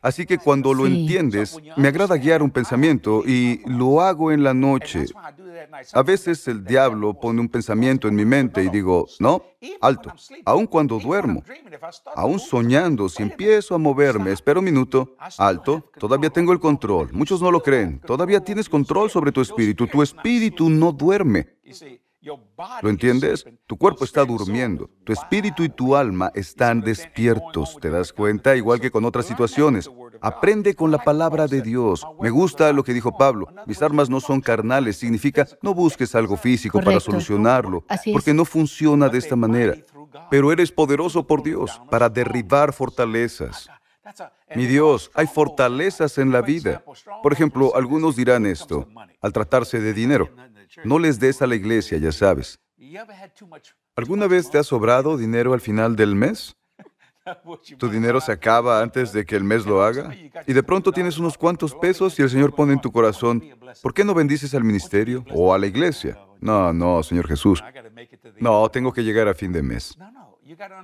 Así 0.02 0.25
que 0.26 0.38
cuando 0.38 0.73
lo 0.73 0.87
Sí. 0.87 1.00
entiendes, 1.00 1.57
me 1.76 1.88
agrada 1.88 2.16
guiar 2.16 2.42
un 2.42 2.50
pensamiento 2.50 3.23
y 3.26 3.61
lo 3.66 4.00
hago 4.00 4.33
en 4.33 4.42
la 4.42 4.54
noche. 4.54 5.07
A 5.92 6.02
veces 6.02 6.47
el 6.49 6.64
diablo 6.64 7.14
pone 7.14 7.40
un 7.40 7.49
pensamiento 7.49 8.09
en 8.09 8.14
mi 8.14 8.25
mente 8.25 8.64
y 8.64 8.71
digo, 8.71 9.07
no, 9.19 9.42
alto, 9.80 10.12
aun 10.45 10.66
cuando 10.66 10.99
duermo, 10.99 11.42
aún 12.16 12.38
soñando, 12.38 13.09
si 13.09 13.23
empiezo 13.23 13.75
a 13.75 13.78
moverme, 13.78 14.33
espera 14.33 14.59
un 14.59 14.64
minuto, 14.64 15.16
alto, 15.38 15.90
todavía 15.99 16.30
tengo 16.30 16.52
el 16.52 16.61
control. 16.61 17.11
Muchos 17.12 17.42
no 17.42 17.50
lo 17.50 17.61
creen, 17.62 18.00
todavía 18.00 18.40
tienes 18.40 18.69
control 18.69 19.11
sobre 19.11 19.33
tu 19.33 19.40
espíritu, 19.40 19.87
tu 19.87 20.02
espíritu 20.02 20.71
no 20.71 20.92
duerme. 20.92 21.47
¿Lo 22.83 22.91
entiendes? 22.91 23.47
Tu 23.67 23.77
cuerpo 23.77 24.05
está 24.05 24.25
durmiendo, 24.25 24.91
tu 25.05 25.12
espíritu 25.12 25.62
y 25.62 25.71
tu 25.71 25.97
alma 25.97 26.31
están 26.35 26.83
despiertos, 26.83 27.79
¿te 27.81 27.89
das 27.89 28.12
cuenta? 28.12 28.57
Igual 28.57 28.79
que 28.81 28.91
con 28.91 29.05
otras 29.07 29.25
situaciones. 29.25 29.91
Aprende 30.21 30.75
con 30.75 30.91
la 30.91 30.99
palabra 30.99 31.47
de 31.47 31.62
Dios. 31.62 32.07
Me 32.21 32.29
gusta 32.29 32.73
lo 32.73 32.85
que 32.85 32.93
dijo 32.93 33.17
Pablo. 33.17 33.47
Mis 33.67 33.81
armas 33.81 34.11
no 34.11 34.21
son 34.21 34.43
carnales. 34.43 34.99
Significa, 34.99 35.47
no 35.62 35.73
busques 35.73 36.15
algo 36.15 36.37
físico 36.37 36.81
para 36.81 37.00
solucionarlo, 37.00 37.85
porque 38.12 38.35
no 38.35 38.45
funciona 38.45 39.09
de 39.09 39.19
esta 39.19 39.37
manera. 39.37 39.75
Pero 40.31 40.53
eres 40.53 40.71
poderoso 40.71 41.27
por 41.27 41.43
Dios 41.43 41.81
para 41.91 42.11
derribar 42.11 42.75
fortalezas. 42.75 43.71
Mi 44.55 44.67
Dios, 44.67 45.11
hay 45.15 45.27
fortalezas 45.27 46.19
en 46.19 46.33
la 46.33 46.43
vida. 46.43 46.83
Por 47.23 47.33
ejemplo, 47.33 47.75
algunos 47.75 48.17
dirán 48.17 48.45
esto, 48.45 48.87
al 49.23 49.33
tratarse 49.33 49.81
de 49.81 49.95
dinero. 49.95 50.29
No 50.85 50.99
les 50.99 51.19
des 51.19 51.43
a 51.43 51.47
la 51.47 51.55
iglesia, 51.55 51.99
ya 51.99 52.12
sabes. 52.12 52.59
¿Alguna 53.97 54.27
vez 54.27 54.50
te 54.50 54.59
ha 54.59 54.62
sobrado 54.62 55.17
dinero 55.17 55.53
al 55.53 55.61
final 55.61 55.97
del 55.97 56.15
mes? 56.15 56.57
Tu 57.79 57.89
dinero 57.89 58.21
se 58.21 58.33
acaba 58.33 58.81
antes 58.81 59.12
de 59.12 59.25
que 59.25 59.37
el 59.37 59.45
mes 59.45 59.67
lo 59.67 59.83
haga. 59.83 60.11
Y 60.47 60.53
de 60.53 60.62
pronto 60.62 60.91
tienes 60.91 61.19
unos 61.19 61.37
cuantos 61.37 61.75
pesos 61.75 62.19
y 62.19 62.23
el 62.23 62.31
Señor 62.31 62.55
pone 62.55 62.73
en 62.73 62.81
tu 62.81 62.91
corazón, 62.91 63.45
¿por 63.83 63.93
qué 63.93 64.05
no 64.05 64.15
bendices 64.15 64.55
al 64.55 64.65
ministerio 64.65 65.25
o 65.33 65.53
a 65.53 65.59
la 65.59 65.67
iglesia? 65.67 66.19
No, 66.41 66.73
no, 66.73 67.03
Señor 67.03 67.29
Jesús. 67.29 67.62
No, 68.39 68.69
tengo 68.71 68.93
que 68.93 69.05
llegar 69.05 69.29
a 69.29 69.35
fin 69.35 69.53
de 69.53 69.62
mes. 69.62 69.97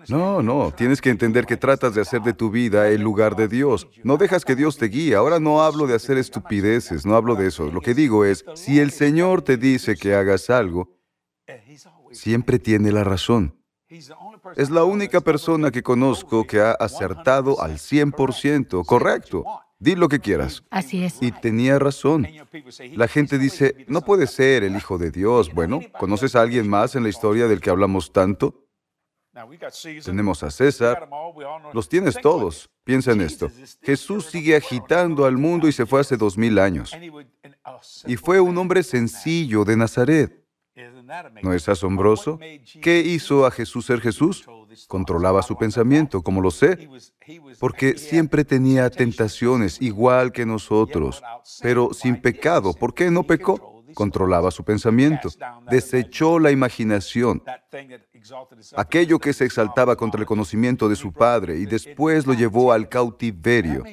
No, 0.09 0.43
no, 0.43 0.73
tienes 0.73 1.01
que 1.01 1.11
entender 1.11 1.47
que 1.47 1.57
tratas 1.57 1.95
de 1.95 2.01
hacer 2.01 2.23
de 2.23 2.33
tu 2.33 2.51
vida 2.51 2.89
el 2.89 3.01
lugar 3.01 3.37
de 3.37 3.49
Dios. 3.49 3.89
No 4.05 4.17
dejas 4.17 4.45
que 4.45 4.55
Dios 4.55 4.77
te 4.77 4.87
guíe. 4.87 5.15
Ahora 5.15 5.41
no 5.41 5.63
hablo 5.63 5.87
de 5.87 5.95
hacer 5.95 6.19
estupideces, 6.19 7.05
no 7.05 7.17
hablo 7.17 7.35
de 7.35 7.49
eso. 7.49 7.71
Lo 7.71 7.81
que 7.81 7.95
digo 7.95 8.25
es, 8.25 8.45
si 8.55 8.81
el 8.81 8.91
Señor 8.91 9.43
te 9.43 9.57
dice 9.57 9.97
que 9.97 10.15
hagas 10.15 10.51
algo, 10.51 10.97
siempre 12.13 12.59
tiene 12.59 12.93
la 12.93 13.05
razón. 13.05 13.57
Es 14.57 14.71
la 14.71 14.85
única 14.85 15.21
persona 15.21 15.71
que 15.71 15.83
conozco 15.83 16.47
que 16.47 16.61
ha 16.61 16.73
acertado 16.73 17.63
al 17.63 17.79
100%, 17.79 18.85
correcto. 18.85 19.45
Di 19.79 19.95
lo 19.95 20.09
que 20.09 20.21
quieras. 20.21 20.65
Así 20.71 21.05
es. 21.05 21.19
Y 21.21 21.33
tenía 21.33 21.79
razón. 21.79 22.27
La 22.95 23.09
gente 23.09 23.39
dice, 23.39 23.85
no 23.89 24.01
puede 24.01 24.27
ser 24.27 24.65
el 24.65 24.75
Hijo 24.75 24.97
de 24.97 25.11
Dios. 25.11 25.53
Bueno, 25.53 25.81
¿conoces 25.99 26.35
a 26.35 26.41
alguien 26.41 26.67
más 26.69 26.95
en 26.97 27.03
la 27.03 27.11
historia 27.11 27.47
del 27.47 27.61
que 27.61 27.71
hablamos 27.71 28.11
tanto? 28.13 28.66
Tenemos 30.05 30.43
a 30.43 30.51
César. 30.51 31.09
Los 31.73 31.89
tienes 31.89 32.19
todos. 32.21 32.71
Piensa 32.85 33.13
en 33.13 33.21
esto. 33.21 33.51
Jesús 33.83 34.27
sigue 34.27 34.57
agitando 34.57 35.25
al 35.25 35.37
mundo 35.37 35.69
y 35.69 35.73
se 35.73 35.87
fue 35.87 36.01
hace 36.01 36.17
dos 36.17 36.39
mil 36.39 36.59
años. 36.59 36.97
Y 38.07 38.17
fue 38.17 38.41
un 38.41 38.57
hombre 38.59 38.83
sencillo 38.83 39.65
de 39.65 39.77
Nazaret. 39.77 40.43
¿No 41.43 41.53
es 41.55 41.69
asombroso? 41.69 42.39
¿Qué 42.83 43.01
hizo 43.01 43.47
a 43.47 43.51
Jesús 43.51 43.87
ser 43.87 44.01
Jesús? 44.01 44.47
Controlaba 44.89 45.43
su 45.43 45.57
pensamiento, 45.57 46.23
como 46.23 46.43
lo 46.43 46.51
sé, 46.51 46.89
porque 47.59 47.97
siempre 47.97 48.45
tenía 48.45 48.91
tentaciones 48.91 49.81
igual 49.81 50.33
que 50.33 50.45
nosotros, 50.45 51.23
pero 51.63 51.95
sin 51.95 52.21
pecado. 52.21 52.75
¿Por 52.75 52.93
qué 52.93 53.11
no 53.11 53.23
pecó? 53.23 53.76
Controlaba 53.97 54.51
su 54.51 54.63
pensamiento, 54.63 55.31
desechó 55.71 56.39
la 56.39 56.51
imaginación, 56.51 57.43
aquello 58.77 59.19
que 59.19 59.33
se 59.33 59.47
exaltaba 59.47 59.97
contra 59.97 60.21
el 60.21 60.27
conocimiento 60.27 60.91
de 60.91 60.97
su 60.97 61.15
padre 61.15 61.59
y 61.59 61.65
después 61.65 62.27
lo 62.27 62.35
llevó 62.35 62.73
al 62.73 62.91
cautiverio. 62.91 63.85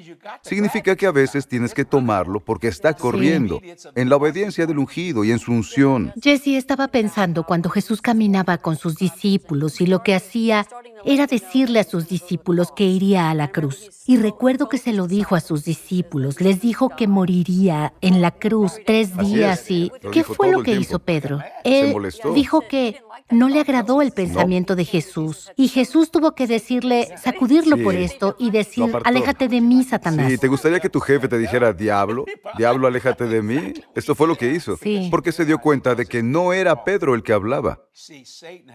Significa 0.41 0.97
que 0.97 1.05
a 1.05 1.13
veces 1.13 1.47
tienes 1.47 1.73
que 1.73 1.85
tomarlo 1.85 2.41
porque 2.41 2.67
está 2.67 2.93
corriendo 2.93 3.61
en 3.95 4.09
la 4.09 4.17
obediencia 4.17 4.65
del 4.65 4.79
ungido 4.79 5.23
y 5.23 5.31
en 5.31 5.39
su 5.39 5.53
unción. 5.53 6.11
Jesse 6.21 6.57
estaba 6.57 6.89
pensando 6.89 7.45
cuando 7.45 7.69
Jesús 7.69 8.01
caminaba 8.01 8.57
con 8.57 8.75
sus 8.75 8.97
discípulos 8.97 9.79
y 9.79 9.87
lo 9.87 10.03
que 10.03 10.15
hacía 10.15 10.67
era 11.05 11.27
decirle 11.27 11.79
a 11.79 11.85
sus 11.85 12.09
discípulos 12.09 12.73
que 12.75 12.83
iría 12.83 13.29
a 13.29 13.33
la 13.33 13.51
cruz. 13.51 13.89
Y 14.05 14.17
recuerdo 14.17 14.67
que 14.67 14.77
se 14.77 14.91
lo 14.91 15.07
dijo 15.07 15.35
a 15.35 15.39
sus 15.39 15.63
discípulos, 15.63 16.41
les 16.41 16.59
dijo 16.59 16.89
que 16.89 17.07
moriría 17.07 17.93
en 18.01 18.21
la 18.21 18.31
cruz 18.31 18.73
tres 18.85 19.17
días 19.17 19.71
y... 19.71 19.92
¿Qué 20.11 20.23
fue 20.23 20.51
lo 20.51 20.63
que 20.63 20.71
hizo 20.75 20.99
Pedro? 20.99 21.39
Él 21.63 21.95
dijo 22.33 22.61
que 22.67 23.01
no 23.29 23.49
le 23.49 23.59
agradó 23.59 24.01
el 24.01 24.11
pensamiento 24.11 24.75
de 24.75 24.85
Jesús. 24.85 25.51
Y 25.55 25.67
Jesús 25.67 26.11
tuvo 26.11 26.35
que 26.35 26.47
decirle, 26.47 27.15
sacudirlo 27.17 27.77
Sí. 27.77 27.83
por 27.83 27.95
esto 27.95 28.35
y 28.39 28.51
decir, 28.51 28.91
aléjate 29.03 29.47
de 29.47 29.61
mí, 29.61 29.83
Satanás. 29.83 30.29
Sí, 30.29 30.37
¿te 30.37 30.47
gustaría 30.47 30.79
que 30.79 30.89
tu 30.89 30.99
jefe 30.99 31.27
te 31.27 31.37
dijera, 31.37 31.73
diablo, 31.73 32.25
diablo, 32.57 32.87
aléjate 32.87 33.25
de 33.25 33.41
mí? 33.41 33.73
Esto 33.95 34.15
fue 34.15 34.27
lo 34.27 34.35
que 34.35 34.51
hizo. 34.51 34.77
Sí. 34.77 35.07
Porque 35.09 35.31
se 35.31 35.45
dio 35.45 35.59
cuenta 35.59 35.95
de 35.95 36.05
que 36.05 36.21
no 36.23 36.53
era 36.53 36.83
Pedro 36.83 37.15
el 37.15 37.23
que 37.23 37.33
hablaba. 37.33 37.79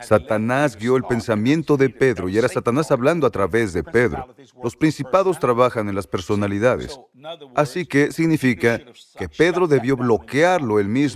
Satanás 0.00 0.76
guió 0.76 0.96
el 0.96 1.02
pensamiento 1.04 1.76
de 1.76 1.90
Pedro 1.90 2.28
y 2.28 2.38
era 2.38 2.48
Satanás 2.48 2.90
hablando 2.90 3.26
a 3.26 3.30
través 3.30 3.72
de 3.72 3.82
Pedro. 3.82 4.26
Los 4.62 4.76
principados 4.76 5.38
trabajan 5.38 5.88
en 5.88 5.94
las 5.94 6.06
personalidades. 6.06 6.98
Así 7.54 7.84
que 7.86 8.12
significa 8.12 8.80
que 9.18 9.28
Pedro 9.28 9.66
debió 9.66 9.96
bloquearlo 9.96 10.78
él 10.78 10.88
mismo, 10.88 11.07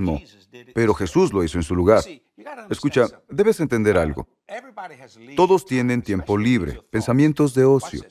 pero 0.75 0.94
Jesús 0.94 1.32
lo 1.32 1.42
hizo 1.42 1.58
en 1.58 1.64
su 1.64 1.75
lugar. 1.75 2.02
Escucha, 2.70 3.06
debes 3.28 3.61
entender 3.61 3.96
algo. 3.96 4.28
Todos 5.37 5.64
tienen 5.64 6.02
tiempo 6.02 6.37
libre, 6.38 6.80
pensamientos 6.90 7.54
de 7.54 7.64
ocio. 7.64 8.02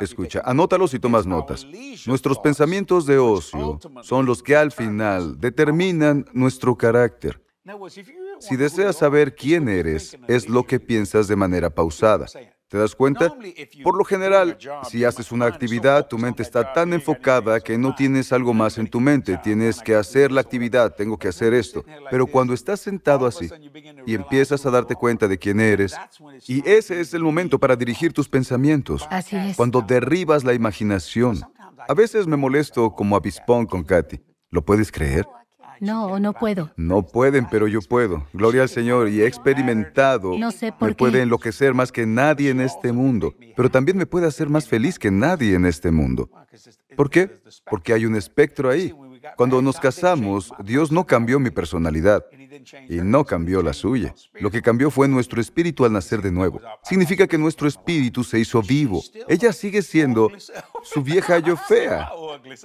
Escucha, 0.00 0.42
anótalos 0.44 0.94
y 0.94 0.98
tomas 0.98 1.26
notas. 1.26 1.66
Nuestros 2.06 2.38
pensamientos 2.38 3.06
de 3.06 3.18
ocio 3.18 3.78
son 4.02 4.26
los 4.26 4.42
que 4.42 4.56
al 4.56 4.72
final 4.72 5.38
determinan 5.38 6.24
nuestro 6.32 6.76
carácter. 6.76 7.42
Si 8.40 8.56
deseas 8.56 8.96
saber 8.96 9.34
quién 9.34 9.68
eres, 9.68 10.16
es 10.28 10.48
lo 10.48 10.64
que 10.64 10.80
piensas 10.80 11.28
de 11.28 11.36
manera 11.36 11.70
pausada. 11.70 12.26
¿Te 12.74 12.78
¿Te 12.78 12.82
das 12.82 12.96
cuenta? 12.96 13.32
Por 13.84 13.96
lo 13.96 14.04
general, 14.04 14.58
si 14.90 15.04
haces 15.04 15.30
una 15.30 15.46
actividad, 15.46 16.08
tu 16.08 16.18
mente 16.18 16.42
está 16.42 16.72
tan 16.72 16.92
enfocada 16.92 17.60
que 17.60 17.78
no 17.78 17.94
tienes 17.94 18.32
algo 18.32 18.52
más 18.52 18.78
en 18.78 18.88
tu 18.88 18.98
mente. 18.98 19.38
Tienes 19.44 19.80
que 19.80 19.94
hacer 19.94 20.32
la 20.32 20.40
actividad, 20.40 20.92
tengo 20.92 21.16
que 21.16 21.28
hacer 21.28 21.54
esto. 21.54 21.84
Pero 22.10 22.26
cuando 22.26 22.52
estás 22.52 22.80
sentado 22.80 23.26
así 23.26 23.48
y 24.04 24.16
empiezas 24.16 24.66
a 24.66 24.72
darte 24.72 24.96
cuenta 24.96 25.28
de 25.28 25.38
quién 25.38 25.60
eres, 25.60 25.96
y 26.48 26.68
ese 26.68 27.00
es 27.00 27.14
el 27.14 27.22
momento 27.22 27.60
para 27.60 27.76
dirigir 27.76 28.12
tus 28.12 28.28
pensamientos. 28.28 29.06
Así 29.08 29.36
es. 29.36 29.56
Cuando 29.56 29.80
derribas 29.80 30.42
la 30.42 30.52
imaginación. 30.52 31.42
A 31.86 31.94
veces 31.94 32.26
me 32.26 32.36
molesto 32.36 32.90
como 32.90 33.14
avispón 33.14 33.66
con 33.66 33.84
Katy. 33.84 34.20
¿Lo 34.50 34.64
puedes 34.64 34.90
creer? 34.90 35.24
No, 35.84 36.18
no 36.18 36.32
puedo. 36.32 36.70
No 36.76 37.02
pueden, 37.02 37.46
pero 37.50 37.68
yo 37.68 37.80
puedo. 37.82 38.26
Gloria 38.32 38.62
al 38.62 38.68
Señor. 38.68 39.08
Y 39.08 39.20
he 39.20 39.26
experimentado. 39.26 40.36
No 40.38 40.50
sé 40.50 40.72
por 40.72 40.88
me 40.88 40.94
qué. 40.94 40.98
puede 40.98 41.22
enloquecer 41.22 41.74
más 41.74 41.92
que 41.92 42.06
nadie 42.06 42.50
en 42.50 42.60
este 42.60 42.92
mundo. 42.92 43.34
Pero 43.56 43.70
también 43.70 43.98
me 43.98 44.06
puede 44.06 44.26
hacer 44.26 44.48
más 44.48 44.66
feliz 44.66 44.98
que 44.98 45.10
nadie 45.10 45.54
en 45.54 45.66
este 45.66 45.90
mundo. 45.90 46.30
¿Por 46.96 47.10
qué? 47.10 47.38
Porque 47.66 47.92
hay 47.92 48.06
un 48.06 48.16
espectro 48.16 48.70
ahí. 48.70 48.94
Cuando 49.36 49.60
nos 49.62 49.78
casamos, 49.80 50.52
Dios 50.62 50.92
no 50.92 51.04
cambió 51.04 51.38
mi 51.40 51.50
personalidad 51.50 52.24
y 52.88 52.96
no 52.96 53.24
cambió 53.24 53.62
la 53.62 53.72
suya. 53.72 54.14
Lo 54.34 54.50
que 54.50 54.62
cambió 54.62 54.90
fue 54.90 55.08
nuestro 55.08 55.40
espíritu 55.40 55.84
al 55.84 55.92
nacer 55.92 56.22
de 56.22 56.30
nuevo. 56.30 56.60
Significa 56.82 57.26
que 57.26 57.38
nuestro 57.38 57.68
espíritu 57.68 58.24
se 58.24 58.38
hizo 58.38 58.62
vivo. 58.62 59.02
Ella 59.28 59.52
sigue 59.52 59.82
siendo 59.82 60.30
su 60.82 61.02
vieja 61.02 61.38
yo 61.38 61.56
fea. 61.56 62.10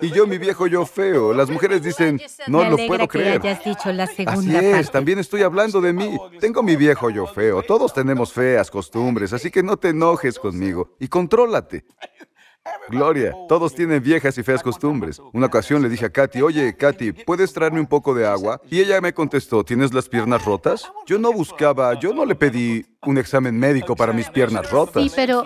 Y 0.02 0.12
yo 0.12 0.28
mi 0.28 0.38
viejo 0.38 0.68
yo 0.68 0.86
feo. 0.86 1.34
Las 1.34 1.50
mujeres 1.50 1.84
dicen, 1.84 2.22
no 2.48 2.64
lo 2.70 2.78
puedo 2.78 3.08
creer. 3.08 3.42
Así 4.26 4.56
es, 4.56 4.92
también 4.92 5.20
estoy 5.20 5.44
hablando 5.44 5.82
de 5.82 5.94
mí. 5.94 6.18
Tengo 6.40 6.64
mi 6.64 6.76
viejo 6.76 7.10
yo 7.10 7.28
feo. 7.28 7.62
Todos 7.64 7.94
tenemos 7.94 8.34
feas 8.34 8.70
costumbres, 8.70 9.34
así 9.34 9.50
que 9.50 9.64
no 9.64 9.78
te 9.78 9.90
enojes 9.90 10.38
conmigo 10.40 10.96
y 11.00 11.08
contrólate. 11.08 11.86
Gloria, 12.90 13.36
todos 13.48 13.74
tienen 13.76 14.02
viejas 14.02 14.38
y 14.38 14.44
feas 14.44 14.64
costumbres. 14.64 15.22
Una 15.34 15.46
ocasión 15.46 15.82
le 15.82 15.90
dije 15.90 16.06
a 16.06 16.10
Katy, 16.10 16.42
oye, 16.42 16.76
Katy, 16.76 17.12
¿puedes 17.14 17.54
traerme 17.54 17.80
un 17.80 17.86
poco 17.88 18.14
de 18.16 18.26
agua? 18.26 18.60
Y 18.70 18.80
ella 18.80 19.00
me 19.00 19.14
contestó, 19.14 19.64
¿tienes 19.64 19.94
las 19.94 20.10
piernas 20.10 20.44
rotas? 20.44 20.92
Yo 21.06 21.20
no 21.20 21.32
buscaba, 21.32 22.00
yo 22.00 22.14
no 22.14 22.26
le 22.26 22.36
pedí 22.36 22.86
un 23.04 23.18
examen 23.18 23.58
médico 23.58 23.96
para 23.96 24.12
mis 24.12 24.30
piernas 24.30 24.70
rotas. 24.72 25.04
Sí, 25.04 25.12
pero 25.16 25.44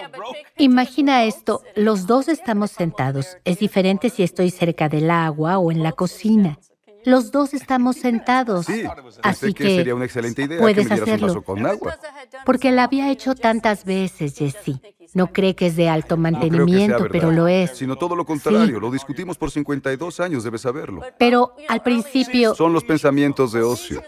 imagina 0.58 1.25
esto, 1.25 1.62
los 1.75 2.08
dos 2.08 2.29
estamos 2.29 2.72
sentados. 2.72 3.38
Es 3.43 3.60
diferente 3.60 4.10
si 4.10 4.24
estoy 4.24 4.50
cerca 4.50 4.88
del 4.88 5.12
agua 5.12 5.58
o 5.58 5.72
en 5.72 5.84
la 5.84 5.91
cocina. 5.91 6.60
Los 7.05 7.32
dos 7.32 7.53
estamos 7.53 7.98
sentados. 7.98 8.65
Sí, 8.67 8.86
Así 9.24 9.48
pensé 9.48 9.53
que, 9.53 9.63
que 9.65 9.75
sería 9.75 9.93
una 9.96 10.05
excelente 10.05 10.43
idea 10.43 10.58
puedes 10.58 10.88
que 10.88 10.93
me 10.93 11.01
dieras 11.01 11.08
un 11.08 11.13
hacerlo. 11.13 11.27
vaso 11.27 11.41
con 11.41 11.65
agua. 11.65 11.98
Porque 12.46 12.72
la 12.72 12.86
había 12.86 13.12
hecho 13.12 13.36
tantas 13.36 13.84
veces, 13.84 14.38
Jessie. 14.38 14.79
No 15.13 15.32
cree 15.32 15.55
que 15.55 15.67
es 15.67 15.75
de 15.75 15.89
alto 15.89 16.17
mantenimiento, 16.17 17.08
pero 17.12 17.32
lo 17.32 17.48
es. 17.48 17.72
Sino 17.77 17.96
todo 17.96 18.15
lo 18.15 18.25
contrario, 18.25 18.79
lo 18.79 18.89
discutimos 18.89 19.38
por 19.38 19.51
52 19.51 20.20
años, 20.20 20.43
debes 20.43 20.62
saberlo. 20.62 21.01
Pero 21.20 21.55
al 21.70 21.82
principio, 21.84 22.55
Son 22.55 22.74
los 22.74 22.84
pensamientos 22.84 23.51
de 23.51 23.62
ocio. 23.62 24.01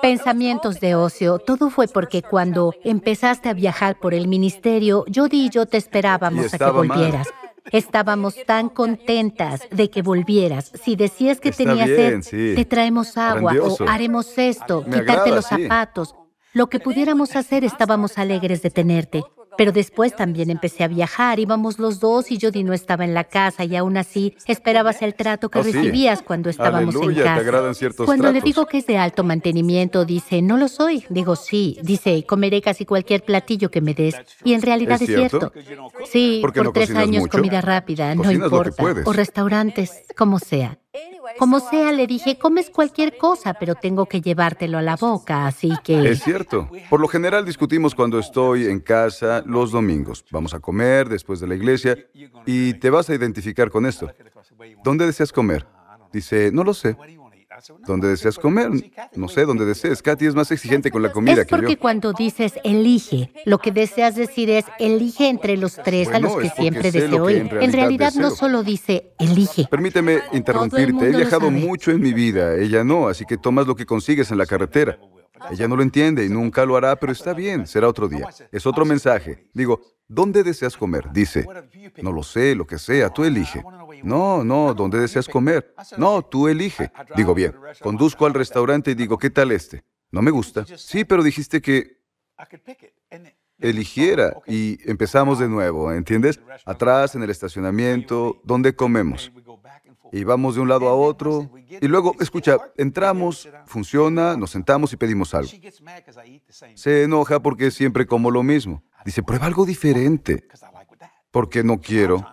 pensamientos 0.00 0.80
de 0.80 0.94
ocio, 0.94 1.38
todo 1.38 1.70
fue 1.70 1.88
porque 1.88 2.22
cuando 2.22 2.72
empezaste 2.84 3.48
a 3.48 3.54
viajar 3.54 3.98
por 3.98 4.14
el 4.14 4.28
ministerio, 4.28 5.04
Jody 5.14 5.46
y 5.46 5.50
yo 5.50 5.66
te 5.66 5.76
Y 5.76 5.80
esperábamos 5.80 6.52
a 6.54 6.58
que 6.58 6.64
mal. 6.64 6.72
volvieras. 6.72 7.28
Estábamos 7.70 8.34
tan 8.46 8.70
contentas 8.70 9.60
de 9.70 9.90
que 9.90 10.00
volvieras. 10.00 10.72
Si 10.82 10.96
decías 10.96 11.38
que 11.40 11.50
Está 11.50 11.64
tenías 11.64 11.86
bien, 11.88 12.22
sed, 12.22 12.52
sí. 12.52 12.54
te 12.56 12.64
traemos 12.64 13.16
agua 13.18 13.52
Grandioso. 13.52 13.84
o 13.84 13.88
haremos 13.88 14.38
esto, 14.38 14.82
Me 14.86 15.00
quitarte 15.00 15.12
agrada, 15.12 15.36
los 15.36 15.44
sí. 15.46 15.62
zapatos. 15.64 16.14
Lo 16.54 16.68
que 16.68 16.80
pudiéramos 16.80 17.36
hacer, 17.36 17.64
estábamos 17.64 18.16
alegres 18.16 18.62
de 18.62 18.70
tenerte. 18.70 19.22
Pero 19.58 19.72
después 19.72 20.16
también 20.16 20.48
empecé 20.50 20.84
a 20.84 20.88
viajar, 20.88 21.38
íbamos 21.40 21.78
los 21.78 21.98
dos 22.00 22.30
y 22.30 22.38
Jody 22.40 22.62
no 22.64 22.72
estaba 22.72 23.04
en 23.04 23.12
la 23.12 23.24
casa 23.24 23.64
y 23.64 23.74
aún 23.76 23.96
así 23.98 24.34
esperabas 24.46 25.02
el 25.02 25.14
trato 25.14 25.50
que 25.50 25.58
Oh, 25.58 25.64
sí. 25.64 25.72
recibías 25.72 26.22
cuando 26.22 26.48
estábamos 26.48 26.94
Aleluya, 26.94 27.10
en 27.10 27.16
te 27.16 27.22
casa. 27.24 27.40
agradan 27.40 27.74
ciertos 27.74 28.06
cuando 28.06 28.30
le 28.32 28.40
digo 28.40 28.66
que 28.66 28.78
es 28.78 28.86
de 28.86 28.96
alto 28.96 29.24
mantenimiento, 29.24 30.04
dice, 30.04 30.40
no 30.42 30.56
lo 30.56 30.68
soy. 30.68 31.04
Digo, 31.10 31.34
sí. 31.36 31.76
Dice, 31.82 32.24
comeré 32.24 32.62
casi 32.62 32.86
cualquier 32.86 33.24
platillo 33.24 33.68
que 33.70 33.80
me 33.80 33.94
des. 33.94 34.14
Y 34.44 34.54
en 34.54 34.62
realidad 34.62 35.02
¿Es 35.02 35.08
es, 35.08 35.16
cierto? 35.16 35.52
cierto. 35.52 35.98
Sí, 36.06 36.38
¿Por 36.40 36.52
qué 36.52 36.60
por 36.60 36.66
no 36.66 36.72
tres 36.72 36.90
años 36.94 37.22
mucho? 37.22 37.38
comida 37.38 37.60
rápida, 37.60 38.14
no 38.14 38.22
Cocinas 38.22 38.50
lo 38.52 38.62
que 38.62 38.68
importa. 38.68 38.82
puedes. 38.82 39.06
O 39.08 39.12
restaurantes, 39.12 40.02
como 40.16 40.38
sea. 40.38 40.78
Como 41.38 41.60
sea, 41.60 41.92
le 41.92 42.06
dije, 42.06 42.38
comes 42.38 42.70
cualquier 42.70 43.16
cosa, 43.18 43.54
pero 43.54 43.74
tengo 43.74 44.06
que 44.06 44.20
llevártelo 44.20 44.78
a 44.78 44.82
la 44.82 44.96
boca, 44.96 45.46
así 45.46 45.70
que... 45.84 46.08
Es 46.08 46.22
cierto. 46.22 46.70
Por 46.88 47.00
lo 47.00 47.08
general 47.08 47.44
discutimos 47.44 47.94
cuando 47.94 48.18
estoy 48.18 48.66
en 48.66 48.80
casa 48.80 49.42
los 49.46 49.70
domingos. 49.70 50.24
Vamos 50.30 50.54
a 50.54 50.60
comer 50.60 51.08
después 51.08 51.40
de 51.40 51.46
la 51.46 51.54
iglesia 51.54 51.96
y 52.46 52.74
te 52.74 52.90
vas 52.90 53.10
a 53.10 53.14
identificar 53.14 53.70
con 53.70 53.86
esto. 53.86 54.10
¿Dónde 54.82 55.06
deseas 55.06 55.32
comer? 55.32 55.66
Dice, 56.12 56.50
no 56.52 56.64
lo 56.64 56.72
sé. 56.72 56.96
¿Dónde 57.86 58.08
deseas 58.08 58.38
comer? 58.38 58.70
No 59.14 59.28
sé 59.28 59.44
dónde 59.44 59.64
desees. 59.64 60.02
Katy 60.02 60.26
es 60.26 60.34
más 60.34 60.50
exigente 60.50 60.90
con 60.90 61.02
la 61.02 61.10
comida 61.12 61.32
Es 61.42 61.46
que 61.46 61.50
yo. 61.54 61.56
porque 61.58 61.76
cuando 61.76 62.12
dices 62.12 62.54
elige, 62.64 63.30
lo 63.46 63.58
que 63.58 63.72
deseas 63.72 64.14
decir 64.14 64.50
es 64.50 64.64
elige 64.78 65.28
entre 65.28 65.56
los 65.56 65.74
tres 65.74 66.08
a 66.08 66.18
los 66.20 66.36
que 66.36 66.46
es 66.48 66.54
siempre 66.54 66.90
deseo 66.90 67.18
lo 67.18 67.26
que 67.26 67.32
ir. 67.32 67.38
en 67.38 67.46
En 67.46 67.50
realidad 67.50 67.72
realidad 67.72 68.12
no 68.14 68.30
deseo. 68.30 68.36
solo 68.36 68.62
dice 68.62 69.12
elige. 69.18 69.66
Permíteme 69.70 70.20
interrumpirte. 70.32 71.06
He 71.08 71.16
viajado 71.16 71.50
mucho 71.50 71.90
en 71.90 72.00
mi 72.00 72.12
vida. 72.12 72.54
Ella 72.56 72.84
no, 72.84 73.08
así 73.08 73.24
que 73.24 73.36
tomas 73.36 73.66
lo 73.66 73.74
que 73.76 73.86
consigues 73.86 74.30
en 74.30 74.38
la 74.38 74.46
carretera. 74.46 74.98
Ella 75.50 75.68
no 75.68 75.76
lo 75.76 75.82
entiende 75.82 76.24
y 76.24 76.28
nunca 76.28 76.64
lo 76.64 76.76
hará, 76.76 76.96
pero 76.96 77.12
está 77.12 77.32
bien, 77.32 77.66
será 77.66 77.88
otro 77.88 78.08
día. 78.08 78.28
Es 78.52 78.66
otro 78.66 78.84
mensaje. 78.84 79.48
Digo, 79.52 79.80
¿dónde 80.06 80.42
deseas 80.42 80.76
comer? 80.76 81.10
Dice, 81.12 81.46
no 82.02 82.12
lo 82.12 82.22
sé, 82.22 82.54
lo 82.54 82.66
que 82.66 82.78
sea, 82.78 83.10
tú 83.10 83.24
elige. 83.24 83.62
No, 84.02 84.44
no, 84.44 84.74
¿dónde 84.74 84.98
deseas 84.98 85.28
comer? 85.28 85.74
No, 85.96 86.22
tú 86.22 86.48
elige. 86.48 86.90
Digo, 87.16 87.34
bien, 87.34 87.54
conduzco 87.82 88.26
al 88.26 88.34
restaurante 88.34 88.92
y 88.92 88.94
digo, 88.94 89.18
¿qué 89.18 89.30
tal 89.30 89.52
este? 89.52 89.84
No 90.10 90.22
me 90.22 90.30
gusta. 90.30 90.64
Sí, 90.76 91.04
pero 91.04 91.22
dijiste 91.22 91.60
que 91.60 91.98
eligiera 93.58 94.36
y 94.46 94.78
empezamos 94.88 95.38
de 95.38 95.48
nuevo, 95.48 95.92
¿entiendes? 95.92 96.40
Atrás 96.64 97.14
en 97.14 97.22
el 97.22 97.30
estacionamiento, 97.30 98.40
¿dónde 98.44 98.74
comemos? 98.74 99.32
Y 100.12 100.24
vamos 100.24 100.54
de 100.54 100.60
un 100.60 100.68
lado 100.68 100.88
a 100.88 100.94
otro. 100.94 101.50
Y 101.68 101.86
luego, 101.86 102.14
escucha, 102.20 102.56
entramos, 102.76 103.48
funciona, 103.66 104.36
nos 104.36 104.50
sentamos 104.50 104.92
y 104.92 104.96
pedimos 104.96 105.34
algo. 105.34 105.50
Se 106.74 107.04
enoja 107.04 107.40
porque 107.40 107.70
siempre 107.70 108.06
como 108.06 108.30
lo 108.30 108.42
mismo. 108.42 108.82
Dice, 109.04 109.22
prueba 109.22 109.46
algo 109.46 109.66
diferente. 109.66 110.46
Porque 111.30 111.62
no 111.62 111.80
quiero. 111.80 112.26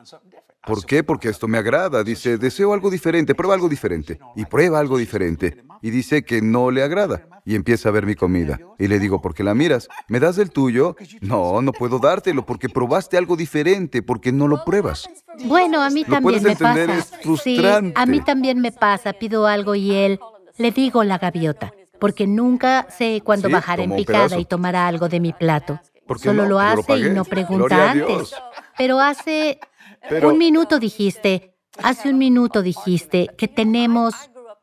¿Por 0.65 0.86
qué? 0.86 1.04
Porque 1.04 1.30
esto 1.30 1.47
me 1.47 1.58
agrada. 1.58 2.04
Dice, 2.04 2.38
deseo 2.38 2.73
algo 2.73 2.89
diferente, 2.89 3.36
prueba 3.36 3.54
algo 3.54 3.69
diferente. 3.69 4.19
Y 4.36 4.45
prueba 4.45 4.80
algo 4.80 4.97
diferente. 4.97 5.63
Y 5.82 5.91
dice 5.91 6.23
que 6.23 6.41
no 6.41 6.71
le 6.71 6.84
agrada. 6.84 7.28
Y 7.45 7.56
empieza 7.56 7.89
a 7.89 7.91
ver 7.91 8.06
mi 8.06 8.15
comida. 8.15 8.60
Y 8.80 8.88
le 8.88 8.97
digo, 8.99 9.21
¿por 9.21 9.36
qué 9.36 9.43
la 9.43 9.54
miras? 9.54 9.88
¿Me 10.08 10.19
das 10.19 10.36
del 10.38 10.49
tuyo? 10.49 10.95
No, 11.21 11.62
no 11.62 11.71
puedo 11.71 11.99
dártelo 11.99 12.45
porque 12.45 12.69
probaste 12.69 13.17
algo 13.17 13.36
diferente, 13.36 14.01
porque 14.01 14.32
no 14.32 14.47
lo 14.47 14.63
pruebas. 14.65 15.08
Bueno, 15.43 15.82
a 15.84 15.89
mí 15.91 16.01
Lo 16.08 16.13
también 16.15 16.23
puedes 16.23 16.43
me 16.43 16.51
entender, 16.54 16.88
pasa. 16.88 16.99
es 16.99 17.23
frustrante. 17.23 17.89
Sí, 17.89 17.93
a 17.95 18.06
mí 18.08 18.21
también 18.21 18.60
me 18.62 18.71
pasa. 18.71 19.13
Pido 19.13 19.45
algo 19.45 19.75
y 19.75 19.91
él 19.93 20.19
le 20.58 20.71
digo 20.71 21.04
la 21.04 21.19
gaviota, 21.19 21.71
porque 21.99 22.25
nunca 22.25 22.88
sé 22.89 23.21
cuándo 23.23 23.47
Sí, 23.49 23.54
bajar 23.54 23.80
en 23.80 23.95
picada 23.95 24.39
y 24.39 24.45
tomará 24.45 24.88
algo 24.88 25.08
de 25.10 25.19
mi 25.19 25.34
plato. 25.34 25.80
¿Por 26.08 26.17
qué 26.17 26.30
Solo 26.30 26.43
no? 26.43 26.49
lo 26.49 26.60
hace 26.60 26.97
y 26.97 27.10
no 27.10 27.25
pregunta 27.25 27.91
antes. 27.91 28.34
Pero 28.78 28.99
hace 28.99 29.60
Pero- 30.09 30.29
un 30.29 30.37
minuto 30.37 30.79
dijiste, 30.79 31.55
hace 31.81 32.09
un 32.09 32.17
minuto 32.17 32.61
dijiste 32.61 33.29
que 33.37 33.47
tenemos 33.47 34.13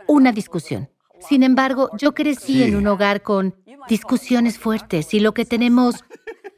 una 0.06 0.32
discusión. 0.32 0.88
Sin 1.20 1.42
embargo, 1.42 1.90
yo 1.98 2.14
crecí 2.14 2.54
Sí. 2.54 2.62
en 2.64 2.76
un 2.76 2.86
hogar 2.88 3.22
con 3.22 3.54
discusiones 3.88 4.58
fuertes 4.58 5.14
y 5.14 5.20
lo 5.20 5.32
que 5.34 5.44
tenemos 5.44 6.04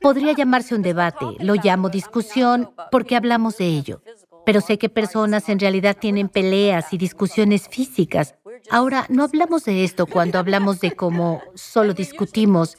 podría 0.00 0.32
llamarse 0.32 0.74
un 0.74 0.82
debate. 0.82 1.26
Lo 1.40 1.54
llamo 1.54 1.88
discusión 1.88 2.70
porque 2.90 3.16
hablamos 3.16 3.58
de 3.58 3.66
ello. 3.66 4.02
Pero 4.46 4.60
sé 4.60 4.76
que 4.78 4.90
personas 4.90 5.48
en 5.48 5.58
realidad 5.58 5.96
tienen 5.98 6.28
peleas 6.28 6.92
y 6.92 6.98
discusiones 6.98 7.66
físicas. 7.68 8.34
Ahora, 8.70 9.06
no 9.08 9.24
hablamos 9.24 9.64
de 9.64 9.84
esto 9.84 10.06
cuando 10.06 10.38
hablamos 10.38 10.80
de 10.80 10.92
cómo 10.92 11.40
solo 11.54 11.94
discutimos 11.94 12.76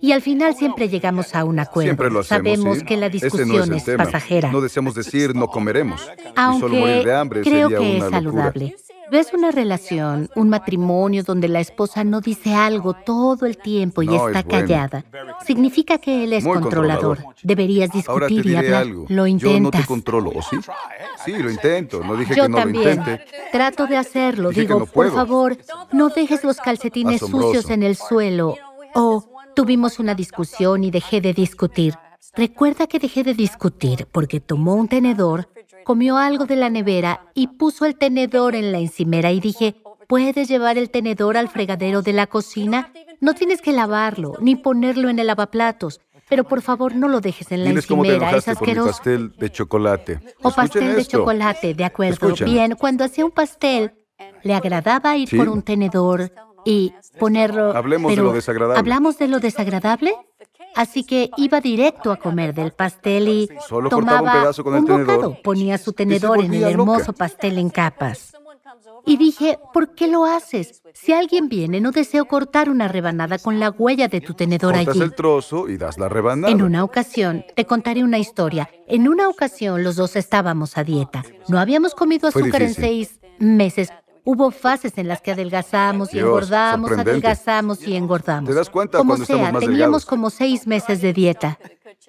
y 0.00 0.12
al 0.12 0.22
final 0.22 0.54
siempre 0.54 0.88
llegamos 0.88 1.34
a 1.34 1.44
un 1.44 1.58
acuerdo. 1.58 1.88
Siempre 1.88 2.10
lo 2.10 2.20
hacemos. 2.20 2.44
Sabemos 2.44 2.78
¿sí? 2.78 2.84
que 2.84 2.96
la 2.96 3.08
discusión 3.08 3.48
no 3.68 3.76
es, 3.76 3.84
pasajera. 3.96 4.50
No 4.52 4.60
deseamos 4.60 4.94
decir 4.94 5.34
no 5.34 5.48
comeremos. 5.48 6.00
y 6.02 6.04
solo 6.24 6.32
Aunque 6.36 6.68
morir 6.78 7.04
de 7.04 7.14
hambre 7.14 7.40
creo 7.42 7.68
sería 7.68 7.78
que 7.78 7.84
una 7.84 7.92
es 7.94 8.00
locura. 8.00 8.10
saludable. 8.44 8.76
¿Ves 9.10 9.34
una 9.34 9.50
relación, 9.50 10.30
un 10.34 10.48
matrimonio 10.48 11.22
donde 11.24 11.46
la 11.46 11.60
esposa 11.60 12.04
no 12.04 12.22
dice 12.22 12.54
algo 12.54 12.94
todo 12.94 13.44
el 13.44 13.58
tiempo 13.58 14.02
y 14.02 14.06
No, 14.06 14.28
está 14.28 14.38
es 14.40 14.44
bueno. 14.46 14.60
callada? 14.66 15.04
Significa 15.46 15.98
que 15.98 16.24
él 16.24 16.32
es 16.32 16.42
controlador. 16.42 17.18
controlador. 17.18 17.34
Deberías 17.42 17.90
Ahora 18.08 18.28
te 18.28 18.34
discutir 18.34 18.52
y 18.52 18.56
hablar. 18.56 18.74
algo. 18.82 19.04
Lo 19.10 19.26
Yo 19.26 19.32
no 19.34 19.38
te 19.50 19.56
intentas. 19.56 19.86
controlo, 19.86 20.30
¿o 20.34 20.40
sí? 20.42 20.56
Sí, 21.24 21.32
lo 21.36 21.50
intento. 21.50 22.02
No 22.02 22.16
dije 22.16 22.34
Yo 22.34 22.44
que 22.44 22.48
no 22.48 22.56
también. 22.56 22.84
lo 22.84 22.90
intente. 22.92 23.24
Trato 23.52 23.86
de 23.86 23.96
hacerlo. 23.98 24.48
Dije 24.48 24.62
Digo, 24.62 24.78
no 24.80 24.86
por 24.86 25.12
favor, 25.12 25.58
no 25.92 26.08
dejes 26.08 26.42
los 26.42 26.56
calcetines 26.56 27.16
Asombroso. 27.22 27.48
sucios 27.48 27.70
en 27.70 27.82
el 27.82 27.96
suelo. 27.96 28.56
O 28.94 29.22
tuvimos 29.54 29.98
una 29.98 30.14
discusión 30.14 30.84
y 30.84 30.90
dejé 30.90 31.20
de 31.20 31.32
discutir. 31.32 31.94
Recuerda 32.34 32.86
que 32.86 32.98
dejé 32.98 33.22
de 33.22 33.34
discutir 33.34 34.06
porque 34.10 34.40
tomó 34.40 34.74
un 34.74 34.88
tenedor, 34.88 35.48
comió 35.84 36.16
algo 36.16 36.46
de 36.46 36.56
la 36.56 36.70
nevera 36.70 37.26
y 37.34 37.46
puso 37.48 37.84
el 37.84 37.96
tenedor 37.96 38.54
en 38.54 38.72
la 38.72 38.78
encimera 38.78 39.30
y 39.30 39.40
dije, 39.40 39.76
¿puedes 40.08 40.48
llevar 40.48 40.76
el 40.78 40.90
tenedor 40.90 41.36
al 41.36 41.48
fregadero 41.48 42.02
de 42.02 42.12
la 42.12 42.26
cocina? 42.26 42.90
No 43.20 43.34
tienes 43.34 43.60
que 43.62 43.72
lavarlo 43.72 44.34
ni 44.40 44.56
ponerlo 44.56 45.08
en 45.08 45.18
el 45.18 45.26
lavaplatos. 45.28 46.00
Pero 46.28 46.44
por 46.44 46.62
favor 46.62 46.96
no 46.96 47.06
lo 47.06 47.20
dejes 47.20 47.52
en 47.52 47.64
la 47.64 47.70
encimera, 47.70 48.34
es 48.34 48.48
asqueroso. 48.48 48.88
pastel 48.90 49.32
de 49.38 49.50
chocolate. 49.50 50.20
O 50.42 50.50
pastel 50.50 50.96
de 50.96 51.04
chocolate, 51.04 51.74
de 51.74 51.84
acuerdo. 51.84 52.14
Escuchen. 52.14 52.46
Bien, 52.46 52.74
cuando 52.80 53.04
hacía 53.04 53.26
un 53.26 53.30
pastel, 53.30 53.92
le 54.42 54.54
agradaba 54.54 55.16
ir 55.18 55.28
Sí. 55.28 55.36
por 55.36 55.50
un 55.50 55.60
tenedor 55.62 56.32
y 56.64 56.92
ponerlo. 57.18 57.76
Hablemos 57.76 58.10
de 58.10 58.16
pero, 58.16 58.28
lo 58.28 58.32
desagradable. 58.32 58.78
¿Hablamos 58.78 59.18
de 59.18 59.28
lo 59.28 59.40
desagradable? 59.40 60.14
Así 60.74 61.04
que 61.04 61.30
iba 61.36 61.60
directo 61.60 62.10
a 62.10 62.16
comer 62.16 62.52
del 62.52 62.72
pastel 62.72 63.28
y 63.28 63.48
Solo 63.68 63.88
un 63.88 63.90
tomaba 63.90 64.32
pedazo 64.32 64.64
con 64.64 64.74
el 64.74 64.80
un 64.80 64.86
tenedor 64.86 65.06
bocado, 65.06 65.42
ponía 65.42 65.78
su 65.78 65.92
tenedor 65.92 66.40
en 66.40 66.52
el 66.52 66.64
hermoso 66.64 66.98
loca. 66.98 67.12
pastel 67.12 67.58
en 67.58 67.70
capas. 67.70 68.32
Y 69.06 69.16
dije, 69.18 69.58
¿por 69.72 69.94
qué 69.94 70.08
lo 70.08 70.24
haces? 70.24 70.82
Si 70.94 71.12
alguien 71.12 71.48
viene, 71.48 71.80
no 71.80 71.90
deseo 71.90 72.24
cortar 72.24 72.70
una 72.70 72.88
rebanada 72.88 73.38
con 73.38 73.60
la 73.60 73.70
huella 73.70 74.08
de 74.08 74.20
tu 74.20 74.34
tenedor 74.34 74.74
Cortas 74.74 74.88
allí. 74.96 75.02
el 75.02 75.14
trozo 75.14 75.68
y 75.68 75.76
das 75.76 75.98
la 75.98 76.08
rebanada. 76.08 76.52
En 76.52 76.62
una 76.62 76.82
ocasión, 76.82 77.44
te 77.54 77.66
contaré 77.66 78.02
una 78.02 78.18
historia. 78.18 78.70
En 78.88 79.06
una 79.06 79.28
ocasión 79.28 79.84
los 79.84 79.96
dos 79.96 80.16
estábamos 80.16 80.78
a 80.78 80.84
dieta. 80.84 81.22
No 81.48 81.58
habíamos 81.58 81.94
comido 81.94 82.28
azúcar 82.28 82.62
en 82.62 82.74
seis 82.74 83.20
meses. 83.38 83.90
Hubo 84.24 84.50
fases 84.50 84.96
en 84.96 85.06
las 85.08 85.20
que 85.20 85.32
adelgazamos 85.32 86.14
y 86.14 86.18
engordamos, 86.18 86.90
adelgazamos 86.92 87.86
y 87.86 87.94
engordamos. 87.96 88.48
¿Te 88.48 88.54
das 88.56 88.70
cuenta 88.70 88.98
Como 88.98 89.14
estamos 89.14 89.26
sea, 89.26 89.52
más 89.52 89.60
teníamos 89.60 89.78
delgados? 89.78 90.06
como 90.06 90.30
seis 90.30 90.66
meses 90.66 91.00
de 91.02 91.12
dieta. 91.12 91.58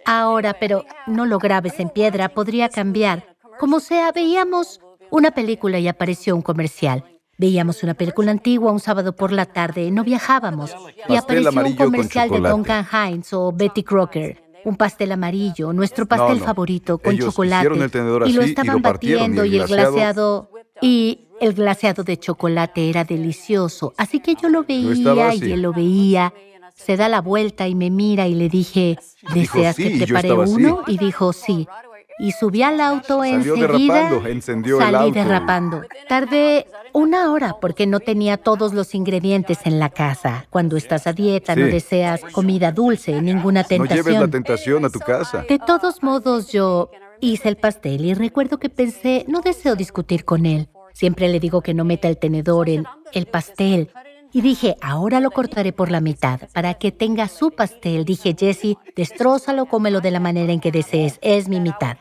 Ahora, 0.05 0.55
pero 0.59 0.85
no 1.07 1.25
lo 1.25 1.39
grabes 1.39 1.79
en 1.79 1.89
piedra, 1.89 2.29
podría 2.29 2.69
cambiar. 2.69 3.35
Como 3.59 3.79
sea, 3.79 4.11
veíamos 4.11 4.79
una 5.11 5.31
película 5.31 5.77
y 5.79 5.87
apareció 5.87 6.35
un 6.35 6.41
comercial. 6.41 7.03
Veíamos 7.37 7.83
una 7.83 7.95
película 7.95 8.31
antigua 8.31 8.71
un 8.71 8.79
sábado 8.79 9.13
por 9.13 9.33
la 9.33 9.45
tarde, 9.45 9.91
no 9.91 10.03
viajábamos. 10.05 10.73
Y 11.09 11.17
apareció 11.17 11.49
un 11.65 11.75
comercial 11.75 12.29
de. 12.29 12.39
Duncan 12.39 12.85
Hines 12.91 13.33
o 13.33 13.51
Betty 13.51 13.83
Crocker. 13.83 14.41
Un 14.63 14.77
pastel 14.77 15.11
amarillo, 15.11 15.73
nuestro 15.73 16.05
pastel 16.07 16.39
no. 16.39 16.45
favorito 16.45 16.97
con 16.97 17.13
Ellos 17.13 17.25
chocolate. 17.27 17.57
hicieron 17.67 17.81
el 17.83 17.91
tenedor 17.91 18.27
y 18.27 18.33
lo 18.33 18.41
y 18.41 18.45
estaban 18.49 18.77
lo 18.77 18.81
batiendo 18.81 19.45
y 19.45 19.57
el 19.57 19.67
glaseado- 19.67 19.91
glaseado 19.93 20.49
y 20.81 21.24
el 21.41 21.53
glaseado 21.53 22.03
de 22.03 22.17
chocolate 22.17 22.89
era 22.89 23.03
delicioso. 23.03 23.93
Así 23.97 24.19
que 24.19 24.35
yo 24.35 24.49
lo 24.49 24.63
veía 24.63 25.33
y 25.35 25.51
él 25.51 25.61
lo 25.61 25.73
veía. 25.73 26.33
Se 26.75 26.97
da 26.97 27.07
la 27.09 27.21
vuelta 27.21 27.67
y 27.67 27.75
me 27.75 27.89
mira 27.89 28.27
y 28.27 28.35
le 28.35 28.49
dije, 28.49 28.97
Dijo, 29.33 29.57
¿deseas 29.59 29.75
"Sí", 29.77 29.97
que 29.97 30.05
prepare 30.05 30.31
así. 30.43 30.53
uno? 30.53 30.83
Y 30.87 30.97
dijo, 30.97 31.31
sí. 31.33 31.67
Y 32.19 32.31
subí 32.31 32.63
al 32.63 32.79
auto 32.79 33.19
Salió 33.23 33.55
enseguida. 33.55 33.93
derrapando, 33.95 34.27
encendió 34.27 34.77
el 34.77 34.83
salí 34.83 34.95
auto. 34.95 35.13
derrapando. 35.13 35.81
Tardé 36.07 36.65
una 36.93 37.31
hora 37.31 37.55
porque 37.59 37.87
no 37.87 37.99
tenía 37.99 38.37
todos 38.37 38.73
los 38.73 38.95
ingredientes 38.95 39.59
en 39.65 39.79
la 39.79 39.89
casa. 39.89 40.45
Cuando 40.49 40.77
estás 40.77 41.07
a 41.07 41.13
dieta 41.13 41.55
no 41.57 41.65
deseas 41.65 42.21
comida 42.31 42.71
dulce, 42.71 43.21
ninguna 43.21 43.63
No 43.69 43.85
lleves 43.85 43.89
la 44.13 44.27
tentación. 44.27 44.31
tentación 44.31 44.85
a 44.85 44.89
tu 44.89 44.99
casa. 44.99 45.45
De 45.47 45.59
todos 45.59 46.03
modos, 46.03 46.51
yo 46.53 46.89
hice 47.19 47.49
el 47.49 47.57
pastel 47.57 48.05
y 48.05 48.13
recuerdo 48.13 48.59
que 48.59 48.69
pensé, 48.69 49.25
no 49.27 49.41
deseo 49.41 49.75
discutir 49.75 50.23
con 50.23 50.45
él. 50.45 50.69
Siempre 50.95 51.27
le 51.27 51.41
digo 51.41 51.59
que 51.61 51.73
no 51.73 51.83
meta 51.83 52.07
el 52.07 52.17
tenedor 52.17 52.69
en 52.69 52.85
el 53.11 53.25
pastel. 53.25 53.89
Y 54.31 54.39
dije, 54.39 54.77
ahora 54.81 55.19
lo 55.19 55.29
cortaré 55.29 55.73
por 55.73 55.91
la 55.91 55.99
mitad 55.99 56.39
para 56.53 56.75
que 56.75 56.93
tenga 56.93 57.27
su 57.27 57.51
pastel. 57.51 58.05
Dije, 58.05 58.33
Jesse, 58.37 58.77
destrózalo, 58.95 59.65
cómelo 59.65 59.99
de 59.99 60.11
la 60.11 60.21
manera 60.21 60.53
en 60.53 60.61
que 60.61 60.71
desees. 60.71 61.19
Es 61.21 61.49
mi 61.49 61.59
mitad. 61.59 61.97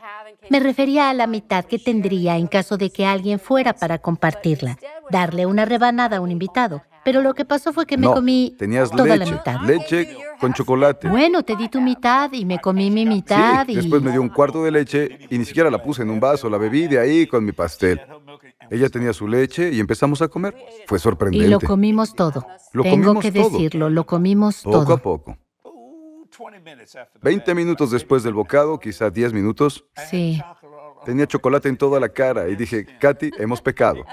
Me 0.48 0.60
refería 0.60 1.10
a 1.10 1.14
la 1.14 1.26
mitad 1.26 1.64
que 1.64 1.80
tendría 1.80 2.36
en 2.36 2.46
caso 2.46 2.76
de 2.76 2.90
que 2.90 3.04
alguien 3.04 3.40
fuera 3.40 3.72
para 3.72 3.98
compartirla. 3.98 4.78
Darle 5.10 5.44
una 5.46 5.64
rebanada 5.64 6.18
a 6.18 6.20
un 6.20 6.30
invitado. 6.30 6.82
Pero 7.04 7.20
lo 7.20 7.34
que 7.34 7.44
pasó 7.44 7.72
fue 7.72 7.84
que 7.84 7.98
me 7.98 8.06
no, 8.06 8.14
comí 8.14 8.54
tenías 8.58 8.90
toda 8.90 9.16
leche. 9.16 9.30
la 9.30 9.36
mitad. 9.36 9.60
Leche 9.66 10.16
con 10.40 10.54
chocolate. 10.54 11.06
Bueno, 11.08 11.42
te 11.42 11.54
di 11.54 11.68
tu 11.68 11.80
mitad 11.80 12.32
y 12.32 12.44
me 12.46 12.58
comí 12.60 12.90
mi 12.90 13.04
mitad 13.04 13.66
Sí, 13.66 13.72
y... 13.72 13.76
después 13.76 14.00
me 14.02 14.10
dio 14.10 14.22
un 14.22 14.30
cuarto 14.30 14.64
de 14.64 14.70
leche 14.70 15.18
y 15.28 15.36
ni 15.36 15.44
siquiera 15.44 15.70
la 15.70 15.82
puse 15.82 16.02
en 16.02 16.10
un 16.10 16.18
vaso, 16.18 16.48
la 16.48 16.56
bebí 16.56 16.86
de 16.86 16.98
ahí 16.98 17.26
con 17.26 17.44
mi 17.44 17.52
pastel. 17.52 18.00
Ella 18.70 18.88
tenía 18.88 19.12
su 19.12 19.26
leche 19.28 19.70
y 19.70 19.80
empezamos 19.80 20.22
a 20.22 20.28
comer. 20.28 20.54
Fue 20.86 20.98
Y 20.98 21.00
sorprendente. 21.00 21.48
lo 21.48 21.60
comimos 21.60 22.14
todo. 22.14 22.46
Lo 22.72 22.82
Tengo 22.82 23.06
comimos 23.14 23.22
que 23.24 23.32
todo. 23.32 23.50
decirlo, 23.50 23.90
lo 23.90 24.04
comimos 24.04 24.62
Poco 24.62 24.84
todo. 24.84 24.94
a 24.94 24.96
poco. 24.98 25.36
20 27.22 27.54
minutos 27.54 27.90
después 27.90 28.22
del 28.22 28.34
bocado, 28.34 28.78
quizá 28.78 29.10
10 29.10 29.32
minutos, 29.32 29.84
Sí. 30.08 30.40
tenía 31.04 31.26
chocolate 31.26 31.68
en 31.68 31.76
toda 31.76 32.00
la 32.00 32.08
cara 32.08 32.48
y 32.48 32.56
dije, 32.56 32.84
Katy, 32.98 33.30
hemos 33.38 33.60
pecado. 33.62 34.04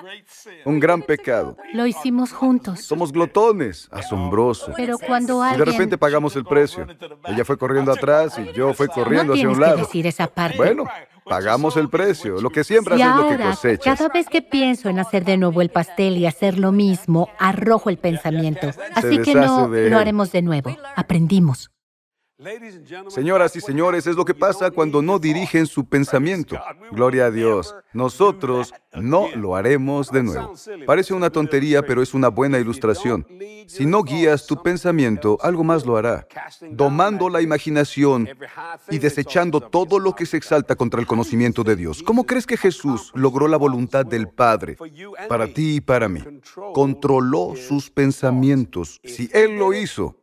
Un 0.66 0.80
gran 0.80 1.02
pecado. 1.02 1.58
Lo 1.74 1.88
hicimos 1.88 2.32
juntos. 2.32 2.82
Somos 2.82 3.12
glotones. 3.12 3.88
Asombroso. 3.92 4.72
Pero 4.76 4.98
cuando 5.00 5.38
Y 5.40 5.44
de 5.44 5.50
alguien... 5.56 5.66
repente 5.72 5.98
pagamos 5.98 6.36
el 6.36 6.44
precio. 6.46 6.86
Ella 7.28 7.44
fue 7.46 7.58
corriendo 7.58 7.92
atrás 7.92 8.38
y 8.38 8.52
yo 8.54 8.74
fui 8.74 8.88
no 8.88 8.94
corriendo 8.94 9.34
hacia 9.34 9.42
tienes 9.48 9.58
un 9.58 9.64
que 9.64 9.70
lado. 9.70 9.78
decir 9.80 10.06
esa 10.08 10.28
parte. 10.28 10.58
Bueno, 10.58 10.84
pagamos 11.32 11.78
el 11.78 11.90
precio. 11.90 12.42
Lo 12.42 12.50
que 12.50 12.66
siembras 12.66 13.00
y 13.00 13.04
es 13.04 13.16
lo 13.16 13.30
que 13.30 13.38
cosechas. 13.38 13.98
cada 13.98 14.10
vez 14.14 14.28
que 14.28 14.42
pienso 14.42 14.90
en 14.90 15.00
hacer 15.00 15.24
de 15.24 15.38
nuevo 15.38 15.62
el 15.62 15.70
pastel 15.70 16.18
y 16.18 16.26
hacer 16.26 16.60
lo 16.60 16.74
mismo, 16.74 17.30
arrojo 17.40 17.90
el 17.90 17.98
pensamiento. 17.98 18.72
Así 18.94 19.20
que 19.20 19.34
no 19.34 19.70
lo 19.70 19.98
haremos 19.98 20.34
de 20.34 20.42
nuevo. 20.42 20.76
Aprendimos. 20.96 21.72
Señoras 23.10 23.56
y 23.56 23.62
señores, 23.62 24.08
es 24.08 24.16
lo 24.16 24.26
que 24.26 24.34
pasa 24.34 24.72
cuando 24.72 25.02
no 25.02 25.20
dirigen 25.20 25.68
su 25.68 25.86
pensamiento. 25.86 26.60
Gloria 26.92 27.26
a 27.26 27.32
Dios. 27.32 27.76
Nosotros 27.94 28.74
no 28.94 29.28
lo 29.36 29.56
haremos 29.56 30.10
de 30.10 30.24
nuevo. 30.24 30.54
Parece 30.88 31.14
una 31.14 31.30
tontería, 31.30 31.84
pero 31.84 32.02
es 32.02 32.14
una 32.16 32.30
buena 32.30 32.58
ilustración. 32.58 33.28
Si 33.68 33.86
no 33.86 34.04
guías 34.04 34.48
tu 34.48 34.62
pensamiento, 34.64 35.38
algo 35.42 35.64
más 35.64 35.86
lo 35.86 35.98
hará. 35.98 36.28
Domando 36.72 37.30
la 37.30 37.42
imaginación 37.42 38.28
y 38.90 38.98
desechando 38.98 39.62
todo 39.62 40.00
lo 40.00 40.16
que 40.16 40.26
se 40.26 40.38
exalta 40.38 40.76
contra 40.76 41.00
el 41.00 41.08
conocimiento 41.08 41.64
de 41.64 41.76
Dios. 41.76 42.02
¿Cómo 42.02 42.26
crees 42.26 42.48
que 42.48 42.58
Jesús 42.58 43.12
logró 43.14 43.48
la 43.48 43.58
voluntad 43.58 44.06
del 44.06 44.30
Padre 44.30 44.78
para 45.30 45.48
ti 45.48 45.76
y 45.76 45.82
para 45.82 46.10
mí? 46.10 46.22
Controló 46.74 47.54
sus 47.56 47.92
pensamientos. 47.92 49.00
Si 49.04 49.30
Él 49.32 49.58
lo 49.58 49.74
hizo, 49.74 50.21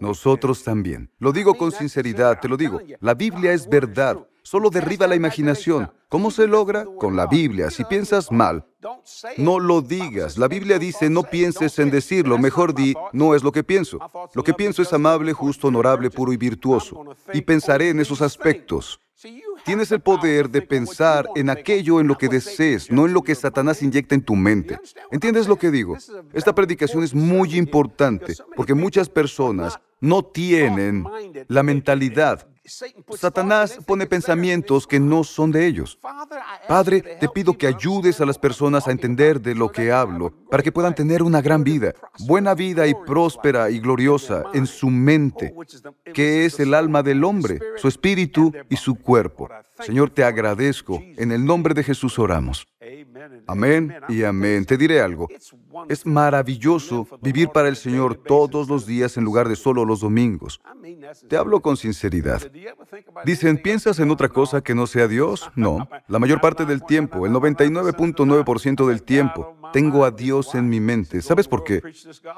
nosotros 0.00 0.64
también. 0.64 1.10
Lo 1.18 1.32
digo 1.32 1.54
con 1.54 1.72
sinceridad, 1.72 2.40
te 2.40 2.48
lo 2.48 2.56
digo. 2.56 2.80
La 3.00 3.14
Biblia 3.14 3.52
es 3.52 3.68
verdad. 3.68 4.18
Solo 4.42 4.70
derriba 4.70 5.06
la 5.06 5.14
imaginación. 5.14 5.92
¿Cómo 6.08 6.30
se 6.30 6.46
logra? 6.46 6.86
Con 6.98 7.16
la 7.16 7.26
Biblia. 7.26 7.70
Si 7.70 7.84
piensas 7.84 8.32
mal, 8.32 8.66
no 9.36 9.58
lo 9.60 9.82
digas. 9.82 10.38
La 10.38 10.48
Biblia 10.48 10.78
dice, 10.78 11.10
no 11.10 11.22
pienses 11.22 11.78
en 11.78 11.90
decirlo. 11.90 12.38
Mejor 12.38 12.74
di, 12.74 12.94
no 13.12 13.34
es 13.34 13.42
lo 13.42 13.52
que 13.52 13.62
pienso. 13.62 13.98
Lo 14.34 14.42
que 14.42 14.54
pienso 14.54 14.80
es 14.80 14.92
amable, 14.94 15.34
justo, 15.34 15.68
honorable, 15.68 16.10
puro 16.10 16.32
y 16.32 16.38
virtuoso. 16.38 17.04
Y 17.34 17.42
pensaré 17.42 17.90
en 17.90 18.00
esos 18.00 18.22
aspectos. 18.22 19.00
Tienes 19.68 19.92
el 19.92 20.00
poder 20.00 20.48
de 20.48 20.62
pensar 20.62 21.28
en 21.36 21.50
aquello 21.50 22.00
en 22.00 22.06
lo 22.06 22.16
que 22.16 22.28
desees, 22.28 22.90
no 22.90 23.04
en 23.04 23.12
lo 23.12 23.20
que 23.20 23.34
Satanás 23.34 23.82
inyecta 23.82 24.14
en 24.14 24.22
tu 24.22 24.34
mente. 24.34 24.80
¿Entiendes 25.10 25.46
lo 25.46 25.56
que 25.56 25.70
digo? 25.70 25.94
Esta 26.32 26.54
predicación 26.54 27.04
es 27.04 27.14
muy 27.14 27.54
importante 27.54 28.32
porque 28.56 28.72
muchas 28.72 29.10
personas 29.10 29.78
no 30.00 30.22
tienen 30.22 31.04
la 31.48 31.62
mentalidad. 31.62 32.48
Satanás 33.16 33.78
pone 33.86 34.06
pensamientos 34.06 34.86
que 34.86 35.00
no 35.00 35.24
son 35.24 35.50
de 35.50 35.66
ellos. 35.66 35.98
Padre, 36.66 37.00
te 37.00 37.28
pido 37.28 37.56
que 37.56 37.66
ayudes 37.66 38.20
a 38.20 38.26
las 38.26 38.38
personas 38.38 38.86
a 38.86 38.92
entender 38.92 39.40
de 39.40 39.54
lo 39.54 39.70
que 39.70 39.90
hablo, 39.90 40.32
para 40.50 40.62
que 40.62 40.72
puedan 40.72 40.94
tener 40.94 41.22
una 41.22 41.40
gran 41.40 41.64
vida, 41.64 41.94
buena 42.20 42.54
vida 42.54 42.86
y 42.86 42.94
próspera 42.94 43.70
y 43.70 43.80
gloriosa 43.80 44.44
en 44.54 44.66
su 44.66 44.90
mente, 44.90 45.54
que 46.12 46.44
es 46.44 46.60
el 46.60 46.74
alma 46.74 47.02
del 47.02 47.24
hombre, 47.24 47.58
su 47.76 47.88
espíritu 47.88 48.52
y 48.68 48.76
su 48.76 48.96
cuerpo. 48.96 49.48
Señor, 49.80 50.10
te 50.10 50.24
agradezco. 50.24 51.00
En 51.16 51.32
el 51.32 51.44
nombre 51.44 51.74
de 51.74 51.84
Jesús 51.84 52.18
oramos. 52.18 52.66
Amén 53.46 53.94
y 54.08 54.22
amén. 54.22 54.64
Te 54.64 54.76
diré 54.76 55.00
algo. 55.00 55.28
Es 55.88 56.06
maravilloso 56.06 57.06
vivir 57.20 57.48
para 57.48 57.68
el 57.68 57.76
Señor 57.76 58.14
todos 58.16 58.68
los 58.68 58.86
días 58.86 59.16
en 59.16 59.24
lugar 59.24 59.48
de 59.48 59.56
solo 59.56 59.84
los 59.84 60.00
domingos. 60.00 60.60
Te 61.28 61.36
hablo 61.36 61.60
con 61.60 61.76
sinceridad. 61.76 62.42
Dicen, 63.24 63.58
¿piensas 63.58 63.98
en 63.98 64.10
otra 64.10 64.28
cosa 64.28 64.60
que 64.60 64.74
no 64.74 64.86
sea 64.86 65.08
Dios? 65.08 65.50
No. 65.58 65.88
La 66.06 66.20
mayor 66.20 66.40
parte 66.40 66.64
del 66.64 66.84
tiempo, 66.84 67.26
el 67.26 67.32
99.9% 67.32 68.86
del 68.86 69.02
tiempo, 69.02 69.56
tengo 69.72 70.04
a 70.04 70.12
Dios 70.12 70.54
en 70.54 70.68
mi 70.68 70.78
mente. 70.78 71.20
¿Sabes 71.20 71.48
por 71.48 71.64
qué? 71.64 71.82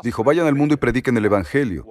Dijo, 0.03 0.25
vayan 0.25 0.47
al 0.47 0.55
mundo 0.55 0.75
y 0.75 0.79
prediquen 0.79 1.17
el 1.19 1.27
Evangelio. 1.27 1.87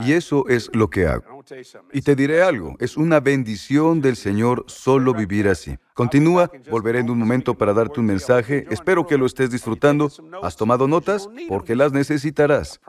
Y 0.00 0.12
eso 0.12 0.46
es 0.48 0.70
lo 0.72 0.88
que 0.90 1.06
hago. 1.06 1.44
Y 1.92 2.02
te 2.02 2.16
diré 2.16 2.42
algo, 2.42 2.76
es 2.78 2.96
una 2.96 3.20
bendición 3.20 4.00
del 4.00 4.16
Señor 4.16 4.64
solo 4.66 5.14
vivir 5.14 5.48
así. 5.48 5.76
Continúa, 5.94 6.50
volveré 6.70 7.00
en 7.00 7.10
un 7.10 7.18
momento 7.18 7.54
para 7.54 7.72
darte 7.72 8.00
un 8.00 8.06
mensaje. 8.06 8.66
Espero 8.70 9.06
que 9.06 9.16
lo 9.16 9.26
estés 9.26 9.50
disfrutando. 9.50 10.10
¿Has 10.42 10.56
tomado 10.56 10.88
notas? 10.88 11.28
Porque 11.48 11.76
las 11.76 11.92
necesitarás. 11.92 12.80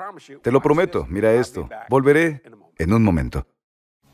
Te 0.41 0.51
lo 0.51 0.61
prometo, 0.61 1.05
mira 1.09 1.33
esto. 1.33 1.69
Volveré 1.89 2.41
en 2.77 2.93
un 2.93 3.03
momento. 3.03 3.45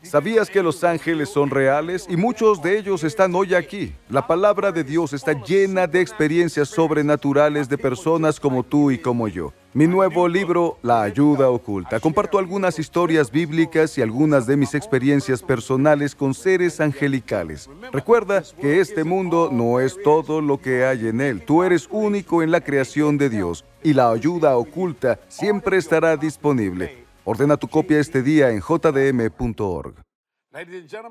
¿Sabías 0.04 0.50
que 0.50 0.62
los 0.62 0.84
ángeles 0.84 1.30
son 1.30 1.48
reales 1.48 2.06
y 2.10 2.16
muchos 2.16 2.62
de 2.62 2.78
ellos 2.78 3.04
están 3.04 3.34
hoy 3.34 3.54
aquí? 3.54 3.94
La 4.10 4.26
palabra 4.26 4.70
de 4.70 4.84
Dios 4.84 5.14
está 5.14 5.32
llena 5.32 5.86
de 5.86 6.02
experiencias 6.02 6.68
sobrenaturales 6.68 7.70
de 7.70 7.78
personas 7.78 8.38
como 8.38 8.62
tú 8.62 8.90
y 8.90 8.98
como 8.98 9.28
yo. 9.28 9.54
Mi 9.76 9.88
nuevo 9.88 10.28
libro, 10.28 10.78
La 10.82 11.02
Ayuda 11.02 11.50
Oculta, 11.50 11.98
comparto 11.98 12.38
algunas 12.38 12.78
historias 12.78 13.28
bíblicas 13.28 13.98
y 13.98 14.02
algunas 14.02 14.46
de 14.46 14.56
mis 14.56 14.72
experiencias 14.72 15.42
personales 15.42 16.14
con 16.14 16.32
seres 16.32 16.80
angelicales. 16.80 17.68
Recuerda 17.92 18.44
que 18.60 18.78
este 18.78 19.02
mundo 19.02 19.48
no 19.50 19.80
es 19.80 20.00
todo 20.00 20.40
lo 20.40 20.60
que 20.60 20.84
hay 20.84 21.08
en 21.08 21.20
él. 21.20 21.42
Tú 21.44 21.64
eres 21.64 21.88
único 21.90 22.40
en 22.40 22.52
la 22.52 22.60
creación 22.60 23.18
de 23.18 23.28
Dios 23.28 23.64
y 23.82 23.94
la 23.94 24.12
ayuda 24.12 24.56
oculta 24.56 25.18
siempre 25.26 25.76
estará 25.76 26.16
disponible. 26.16 27.04
Ordena 27.24 27.56
tu 27.56 27.66
copia 27.66 27.98
este 27.98 28.22
día 28.22 28.50
en 28.50 28.60
jdm.org. 28.60 29.96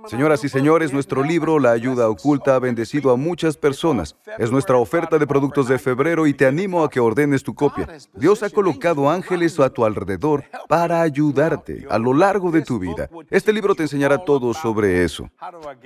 Señoras 0.08 0.42
y 0.46 0.50
señores, 0.50 0.94
nuestro 0.94 1.22
libro 1.22 1.60
La 1.60 1.72
ayuda 1.72 2.08
oculta 2.08 2.56
ha 2.56 2.60
bendecido 2.60 3.12
a 3.12 3.18
muchas 3.18 3.58
personas. 3.58 4.16
Es 4.38 4.52
nuestra 4.52 4.78
oferta 4.78 5.20
de 5.20 5.28
productos 5.28 5.68
de 5.68 5.78
febrero 5.78 6.28
y 6.28 6.34
te 6.34 6.46
animo 6.46 6.82
a 6.82 6.90
que 6.90 7.02
ordenes 7.02 7.44
tu 7.44 7.54
copia. 7.54 7.86
Dios 8.14 8.42
ha 8.42 8.50
colocado 8.50 9.10
ángeles 9.10 9.60
a 9.60 9.70
tu 9.70 9.84
alrededor 9.84 10.46
para 10.70 11.02
ayudarte 11.02 11.86
a 11.90 12.00
lo 12.00 12.14
largo 12.14 12.52
de 12.52 12.62
tu 12.62 12.80
vida. 12.80 13.10
Este 13.30 13.52
libro 13.52 13.76
te 13.76 13.84
enseñará 13.84 14.24
todo 14.24 14.54
sobre 14.54 15.04
eso. 15.04 15.30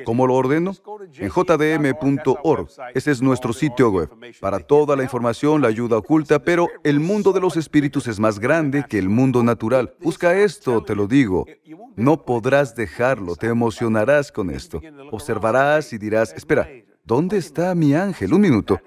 ¿Cómo 0.06 0.28
lo 0.28 0.36
ordeno? 0.36 0.74
En 1.16 1.30
jdm.org. 1.30 2.68
Ese 2.94 3.12
es 3.12 3.24
nuestro 3.24 3.54
sitio 3.54 3.90
web. 3.90 4.10
Para 4.40 4.60
toda 4.60 4.96
la 4.96 5.02
información, 5.02 5.64
la 5.64 5.70
ayuda 5.70 5.98
oculta, 5.98 6.38
pero 6.38 6.68
el 6.84 7.00
mundo 7.00 7.34
de 7.34 7.42
los 7.42 7.58
espíritus 7.58 8.06
es 8.06 8.20
más 8.20 8.38
grande 8.38 8.86
que 8.88 9.00
el 9.00 9.10
mundo 9.10 9.42
natural. 9.42 9.96
Busca 10.00 10.38
esto, 10.38 10.84
te 10.84 10.94
lo 10.94 11.08
digo. 11.08 11.48
No 11.96 12.24
podrás 12.24 12.76
dejarlo 12.76 13.36
emocionarás 13.48 14.32
con 14.32 14.50
esto. 14.50 14.82
Observarás 15.12 15.94
y 15.94 15.98
dirás, 15.98 16.34
espera, 16.34 16.70
¿dónde 17.04 17.38
está 17.38 17.74
mi 17.76 17.94
ángel? 17.94 18.34
Un 18.34 18.42
minuto. 18.42 18.80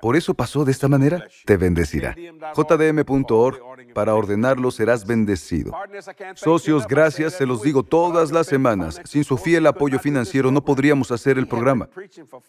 Por 0.00 0.16
eso 0.16 0.34
pasó 0.34 0.64
de 0.64 0.72
esta 0.72 0.88
manera, 0.88 1.26
te 1.44 1.56
bendecirá. 1.56 2.14
jdm.org, 2.54 3.69
para 3.94 4.14
ordenarlo 4.14 4.70
serás 4.70 5.06
bendecido. 5.06 5.72
Socios, 6.34 6.86
gracias, 6.86 7.34
se 7.34 7.46
los 7.46 7.62
digo 7.62 7.82
todas 7.82 8.30
las 8.30 8.46
semanas. 8.46 9.00
Sin 9.04 9.24
su 9.24 9.36
fiel 9.36 9.66
apoyo 9.66 9.98
financiero 9.98 10.50
no 10.50 10.64
podríamos 10.64 11.10
hacer 11.10 11.38
el 11.38 11.46
programa. 11.46 11.88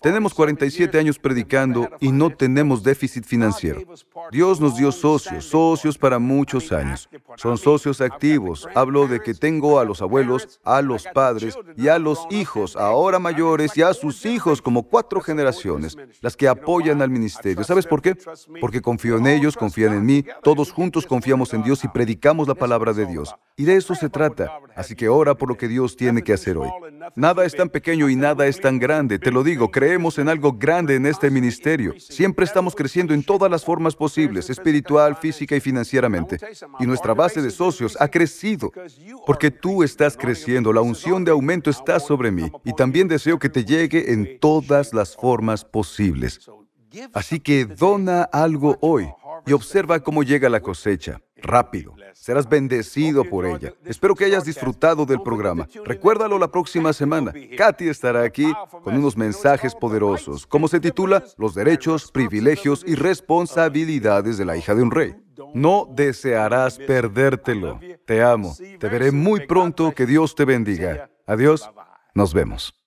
Tenemos 0.01 0.33
47 0.33 0.97
años 0.97 1.19
predicando 1.19 1.89
y 1.99 2.11
no 2.11 2.29
tenemos 2.29 2.83
déficit 2.83 3.25
financiero. 3.25 3.81
Dios 4.31 4.59
nos 4.59 4.77
dio 4.77 4.91
socios, 4.91 5.45
socios 5.45 5.97
para 5.97 6.19
muchos 6.19 6.71
años. 6.71 7.09
Son 7.35 7.57
socios 7.57 8.01
activos. 8.01 8.67
Hablo 8.75 9.07
de 9.07 9.19
que 9.19 9.33
tengo 9.33 9.79
a 9.79 9.85
los 9.85 10.01
abuelos, 10.01 10.59
a 10.63 10.81
los 10.81 11.07
padres 11.13 11.57
y 11.77 11.87
a 11.87 11.99
los 11.99 12.27
hijos, 12.29 12.75
ahora 12.75 13.19
mayores, 13.19 13.75
y 13.77 13.81
a 13.81 13.93
sus 13.93 14.25
hijos 14.25 14.61
como 14.61 14.83
cuatro 14.83 15.21
generaciones, 15.21 15.97
las 16.21 16.35
que 16.35 16.47
apoyan 16.47 17.01
al 17.01 17.09
ministerio 17.09 17.61
¿Sabes 17.63 17.87
por 17.87 18.01
qué? 18.01 18.15
Porque 18.59 18.81
confío 18.81 19.17
en 19.17 19.27
ellos, 19.27 19.55
confían 19.55 19.93
en 19.93 20.05
mí, 20.05 20.25
todos 20.43 20.71
juntos 20.71 21.05
en 21.31 21.63
Dios 21.63 21.85
y 21.85 21.87
predicamos 21.87 22.45
la 22.45 22.55
palabra 22.55 22.91
de 22.91 23.05
Dios. 23.05 23.33
Y 23.55 23.63
de 23.63 23.77
eso 23.77 23.95
se 23.95 24.09
trata. 24.09 24.59
Así 24.75 24.95
que 24.95 25.07
ora 25.07 25.33
por 25.35 25.47
lo 25.47 25.57
que 25.57 25.69
Dios 25.69 25.95
tiene 25.95 26.23
que 26.23 26.33
hacer 26.33 26.57
hoy. 26.57 26.69
Nada 27.15 27.45
es 27.45 27.55
tan 27.55 27.69
pequeño 27.69 28.09
y 28.09 28.17
nada 28.17 28.47
es 28.47 28.59
tan 28.59 28.79
grande. 28.79 29.17
Te 29.17 29.31
lo 29.31 29.41
digo, 29.41 29.71
creemos 29.71 30.17
en 30.17 30.27
algo 30.27 30.53
grande 30.53 30.95
en 30.95 31.05
este 31.05 31.31
ministerio. 31.31 31.93
Siempre 31.97 32.43
estamos 32.43 32.75
creciendo 32.75 33.13
en 33.13 33.23
todas 33.23 33.49
las 33.49 33.63
formas 33.63 33.95
posibles, 33.95 34.49
espiritual, 34.49 35.15
física 35.15 35.55
y 35.55 35.61
financieramente. 35.61 36.37
Y 36.79 36.85
nuestra 36.85 37.13
base 37.13 37.41
de 37.41 37.49
socios 37.49 37.95
ha 38.01 38.09
crecido. 38.09 38.69
Porque 39.25 39.51
tú 39.51 39.83
estás 39.83 40.17
creciendo, 40.17 40.73
la 40.73 40.81
unción 40.81 41.23
de 41.23 41.31
aumento 41.31 41.69
está 41.69 42.01
sobre 42.01 42.29
mí. 42.31 42.51
Y 42.65 42.73
también 42.73 43.07
deseo 43.07 43.39
que 43.39 43.49
te 43.49 43.63
llegue 43.63 44.11
en 44.11 44.37
todas 44.39 44.93
las 44.93 45.15
formas 45.15 45.63
posibles. 45.63 46.41
Así 47.13 47.39
que 47.39 47.63
dona 47.65 48.23
algo 48.23 48.77
hoy 48.81 49.07
y 49.45 49.53
observa 49.53 49.99
cómo 49.99 50.23
llega 50.23 50.49
la 50.49 50.61
cosecha. 50.61 51.21
Rápido. 51.37 51.95
Serás 52.13 52.47
bendecido 52.47 53.23
por 53.23 53.45
ella. 53.45 53.73
Espero 53.85 54.15
que 54.15 54.25
hayas 54.25 54.45
disfrutado 54.45 55.05
del 55.05 55.21
programa. 55.21 55.67
Recuérdalo 55.83 56.37
la 56.37 56.51
próxima 56.51 56.93
semana. 56.93 57.33
Katy 57.57 57.89
estará 57.89 58.23
aquí 58.23 58.53
con 58.83 58.95
unos 58.95 59.17
mensajes 59.17 59.73
poderosos. 59.73 60.45
¿Cómo 60.45 60.67
se 60.67 60.79
titula? 60.79 61.23
Los 61.37 61.55
derechos, 61.55 62.11
privilegios 62.11 62.83
y 62.85 62.95
responsabilidades 62.95 64.37
de 64.37 64.45
la 64.45 64.55
hija 64.55 64.75
de 64.75 64.83
un 64.83 64.91
rey. 64.91 65.15
No 65.53 65.87
desearás 65.89 66.77
perdértelo. 66.77 67.79
Te 68.05 68.21
amo. 68.21 68.55
Te 68.79 68.87
veré 68.87 69.11
muy 69.11 69.47
pronto. 69.47 69.91
Que 69.93 70.05
Dios 70.05 70.35
te 70.35 70.45
bendiga. 70.45 71.09
Adiós. 71.25 71.69
Nos 72.13 72.33
vemos. 72.33 72.80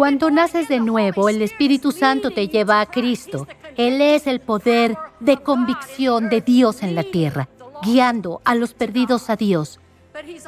Cuando 0.00 0.30
naces 0.30 0.66
de 0.68 0.80
nuevo, 0.80 1.28
el 1.28 1.42
Espíritu 1.42 1.92
Santo 1.92 2.30
te 2.30 2.48
lleva 2.48 2.80
a 2.80 2.86
Cristo. 2.86 3.46
Él 3.76 4.00
es 4.00 4.26
el 4.26 4.40
poder 4.40 4.96
de 5.20 5.36
convicción 5.36 6.30
de 6.30 6.40
Dios 6.40 6.82
en 6.82 6.94
la 6.94 7.02
tierra, 7.02 7.50
guiando 7.82 8.40
a 8.46 8.54
los 8.54 8.72
perdidos 8.72 9.28
a 9.28 9.36
Dios. 9.36 9.78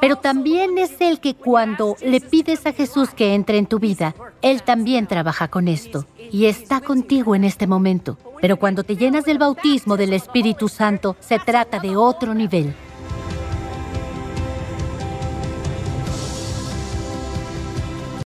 Pero 0.01 0.17
también 0.17 0.79
es 0.79 0.99
el 1.03 1.21
que 1.21 1.35
cuando 1.35 1.97
le 2.03 2.23
pides 2.23 2.65
a 2.65 2.73
Jesús 2.73 3.11
que 3.11 3.35
entre 3.35 3.59
en 3.59 3.67
tu 3.67 3.79
vida, 3.79 4.15
Él 4.41 4.63
también 4.63 5.07
trabaja 5.07 5.49
con 5.49 5.69
esto 5.69 6.07
y 6.31 6.47
está 6.47 6.81
contigo 6.81 7.35
en 7.35 7.45
este 7.45 7.67
momento. 7.67 8.17
Pero 8.41 8.57
cuando 8.57 8.85
te 8.85 8.97
llenas 8.97 9.27
del 9.27 9.37
bautismo 9.37 9.99
del 9.99 10.15
Espíritu 10.15 10.71
Santo, 10.71 11.15
se 11.21 11.39
trata 11.39 11.79
de 11.79 11.95
otro 11.95 12.33
nivel. 12.33 12.75